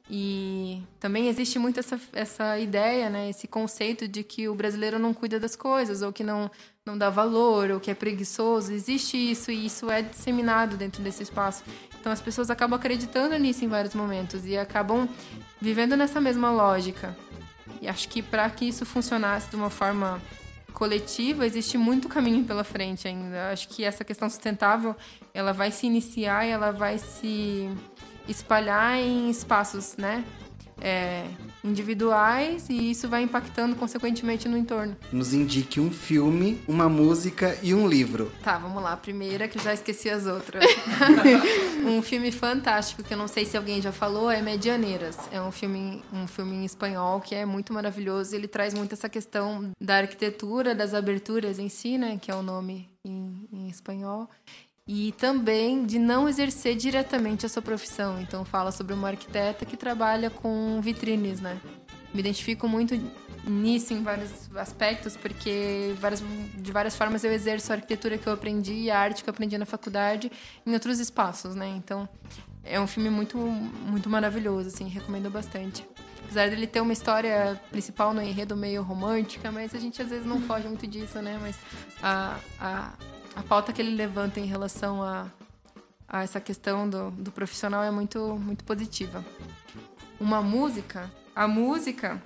[0.09, 5.13] E também existe muito essa, essa ideia, né, esse conceito de que o brasileiro não
[5.13, 6.49] cuida das coisas, ou que não,
[6.85, 8.73] não dá valor, ou que é preguiçoso.
[8.73, 11.65] Existe isso e isso é disseminado dentro desse espaço.
[11.99, 15.09] Então as pessoas acabam acreditando nisso em vários momentos e acabam
[15.61, 17.17] vivendo nessa mesma lógica.
[17.83, 20.23] E acho que para que isso funcionasse de uma forma
[20.73, 23.51] coletiva, existe muito caminho pela frente ainda.
[23.51, 24.95] Acho que essa questão sustentável,
[25.35, 27.69] ela vai se iniciar e ela vai se
[28.29, 30.24] espalhar em espaços, né?
[30.79, 31.24] É,
[31.64, 34.95] individuais e isso vai impactando consequentemente no entorno.
[35.11, 38.31] Nos indique um filme, uma música e um livro.
[38.43, 38.93] Tá, vamos lá.
[38.93, 40.64] A primeira, que eu já esqueci as outras.
[41.85, 45.16] um filme fantástico que eu não sei se alguém já falou é Medianeiras.
[45.33, 48.37] É um filme, um filme em espanhol que é muito maravilhoso.
[48.37, 52.18] Ele traz muito essa questão da arquitetura, das aberturas em si, né?
[52.20, 54.29] Que é o nome em, em espanhol
[54.87, 58.20] e também de não exercer diretamente a sua profissão.
[58.20, 61.61] Então fala sobre uma arquiteta que trabalha com vitrines, né?
[62.14, 62.95] Me identifico muito
[63.45, 66.22] nisso em vários aspectos, porque várias,
[66.55, 69.59] de várias formas eu exerço a arquitetura que eu aprendi, a arte que eu aprendi
[69.59, 70.30] na faculdade,
[70.64, 71.68] em outros espaços, né?
[71.76, 72.09] Então
[72.64, 75.87] é um filme muito, muito maravilhoso, assim, recomendo bastante.
[76.24, 80.26] Apesar dele ter uma história principal no enredo meio romântica, mas a gente às vezes
[80.26, 81.39] não foge muito disso, né?
[81.41, 81.57] Mas
[82.03, 82.93] a, a
[83.37, 85.26] a pauta que ele levanta em relação a,
[86.09, 89.22] a essa questão do, do profissional é muito, muito positiva.
[90.18, 92.20] Uma música, a música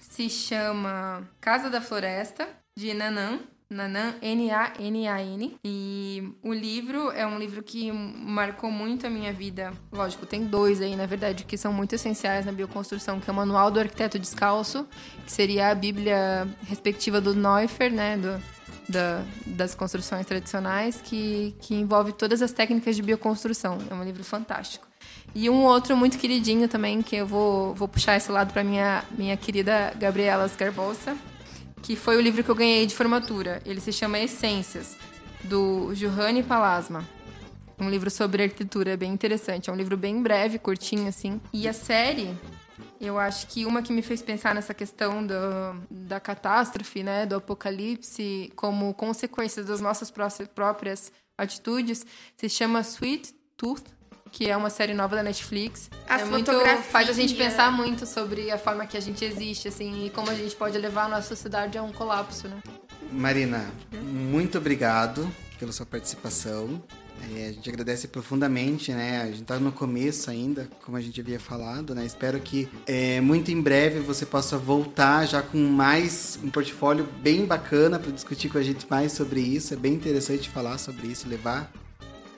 [0.00, 3.38] se chama Casa da Floresta, de Nanan,
[3.70, 5.56] Nanan, N-A-N-A-N.
[5.64, 9.72] E o livro é um livro que marcou muito a minha vida.
[9.92, 13.36] Lógico, tem dois aí, na verdade, que são muito essenciais na bioconstrução, que é o
[13.36, 14.86] Manual do Arquiteto Descalço,
[15.24, 18.42] que seria a Bíblia respectiva do Neuffer, né, do,
[18.92, 23.78] da, das construções tradicionais, que, que envolve todas as técnicas de bioconstrução.
[23.90, 24.86] É um livro fantástico.
[25.34, 29.02] E um outro muito queridinho também, que eu vou, vou puxar esse lado para minha,
[29.16, 31.16] minha querida Gabriela Scarbosa,
[31.82, 33.60] que foi o livro que eu ganhei de formatura.
[33.64, 34.96] Ele se chama Essências,
[35.42, 37.04] do Johanny Palasma.
[37.78, 39.70] Um livro sobre arquitetura bem interessante.
[39.70, 41.40] É um livro bem breve, curtinho, assim.
[41.52, 42.32] E a série
[43.02, 45.34] eu acho que uma que me fez pensar nessa questão do,
[45.90, 50.12] da catástrofe, né, do apocalipse, como consequência das nossas
[50.54, 53.82] próprias atitudes, se chama Sweet Tooth,
[54.30, 55.90] que é uma série nova da Netflix.
[56.08, 56.52] A é muito
[56.90, 60.30] faz a gente pensar muito sobre a forma que a gente existe, assim, e como
[60.30, 62.62] a gente pode levar a nossa sociedade a um colapso, né?
[63.10, 65.28] Marina, muito obrigado
[65.58, 66.82] pela sua participação.
[67.34, 69.22] É, a gente agradece profundamente, né?
[69.22, 72.04] A gente está no começo ainda, como a gente havia falado, né?
[72.04, 77.44] Espero que é, muito em breve você possa voltar já com mais um portfólio bem
[77.46, 79.72] bacana para discutir com a gente mais sobre isso.
[79.72, 81.72] É bem interessante falar sobre isso, levar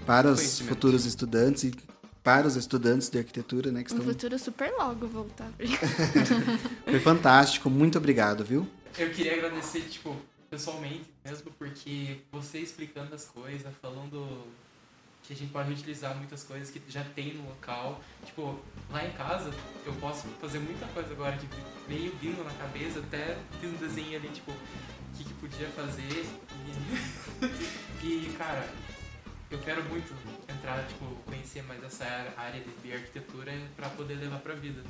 [0.07, 1.73] para os futuros estudantes e
[2.23, 3.83] para os estudantes de arquitetura, né?
[3.83, 4.13] Que No estão...
[4.13, 5.51] futuro, super logo voltar.
[6.85, 8.67] Foi fantástico, muito obrigado, viu?
[8.99, 10.15] Eu queria agradecer, tipo,
[10.51, 14.27] pessoalmente mesmo, porque você explicando as coisas, falando
[15.27, 18.01] que a gente pode utilizar muitas coisas que já tem no local.
[18.25, 18.61] Tipo,
[18.91, 19.51] lá em casa
[19.85, 21.49] eu posso fazer muita coisa agora que
[21.89, 26.27] meio vindo na cabeça, até fiz um desenho ali, tipo, o que, que podia fazer.
[28.03, 28.69] E, e, cara,
[29.51, 30.15] eu quero muito
[30.49, 32.05] entrar, tipo, conhecer mais essa
[32.37, 34.83] área de bioarquitetura pra poder levar pra vida.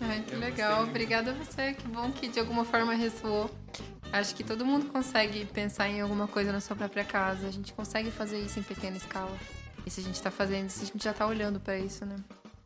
[0.00, 0.84] Ai, que legal.
[0.84, 1.74] Obrigada a você.
[1.74, 3.50] Que bom que de alguma forma ressoou.
[4.12, 7.46] Acho que todo mundo consegue pensar em alguma coisa na sua própria casa.
[7.46, 9.36] A gente consegue fazer isso em pequena escala.
[9.86, 12.16] E se a gente tá fazendo isso, a gente já tá olhando pra isso, né?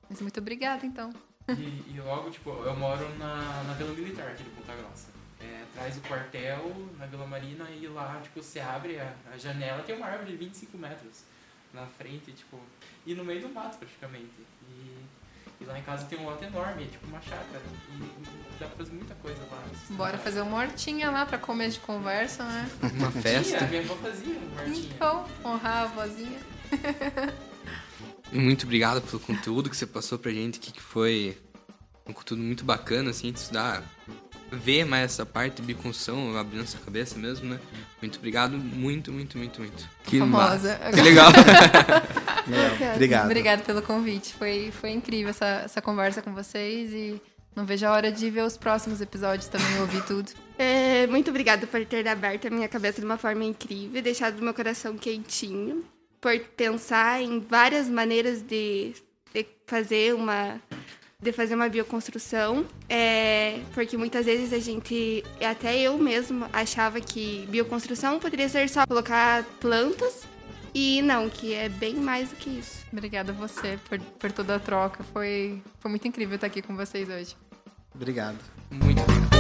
[0.09, 1.11] Mas muito obrigada, então.
[1.49, 5.09] E, e logo, tipo, eu moro na, na Vila Militar aqui de Ponta Grossa.
[5.41, 9.83] É, atrás do quartel, na Vila Marina, e lá, tipo, você abre a, a janela,
[9.83, 11.23] tem uma árvore de 25 metros
[11.73, 12.59] na frente, tipo,
[13.07, 14.31] e no meio do mato praticamente.
[14.69, 15.05] E,
[15.61, 17.63] e lá em casa tem um lote enorme, tipo uma chácara.
[17.91, 19.65] E, e dá pra fazer muita coisa lá.
[19.91, 22.71] Bora fazer uma hortinha lá pra começo de conversa, né?
[22.83, 23.67] Uma Tinha, festa.
[23.67, 24.91] minha avó fazia um quartinho.
[24.95, 26.39] Então, honrar a vozinha.
[28.33, 31.37] Muito obrigado pelo conteúdo que você passou pra gente, que foi
[32.07, 33.83] um conteúdo muito bacana, assim, de estudar,
[34.51, 37.61] ver mais essa parte de biconstrução, abrindo nossa cabeça mesmo, né?
[38.01, 39.89] Muito obrigado, muito, muito, muito, muito.
[40.05, 40.79] Que Famosa.
[40.79, 40.93] massa.
[40.93, 41.31] Que legal.
[42.47, 43.27] Meu, obrigado.
[43.27, 44.35] Obrigada pelo convite.
[44.35, 47.21] Foi, foi incrível essa, essa conversa com vocês e
[47.55, 50.33] não vejo a hora de ver os próximos episódios também, ouvir tudo.
[50.59, 54.55] É, muito obrigada por ter aberto a minha cabeça de uma forma incrível, deixado meu
[54.55, 55.85] coração quentinho,
[56.23, 58.95] por pensar em várias maneiras de,
[59.35, 60.59] de fazer uma
[61.21, 67.47] de fazer uma bioconstrução, é, porque muitas vezes a gente, até eu mesmo, achava que
[67.49, 70.27] bioconstrução poderia ser só colocar plantas,
[70.75, 72.85] e não, que é bem mais do que isso.
[72.93, 75.05] Obrigada a você por, por toda a troca.
[75.05, 77.37] Foi, foi muito incrível estar aqui com vocês hoje.
[77.95, 78.39] Obrigado.
[78.71, 79.33] muito obrigado.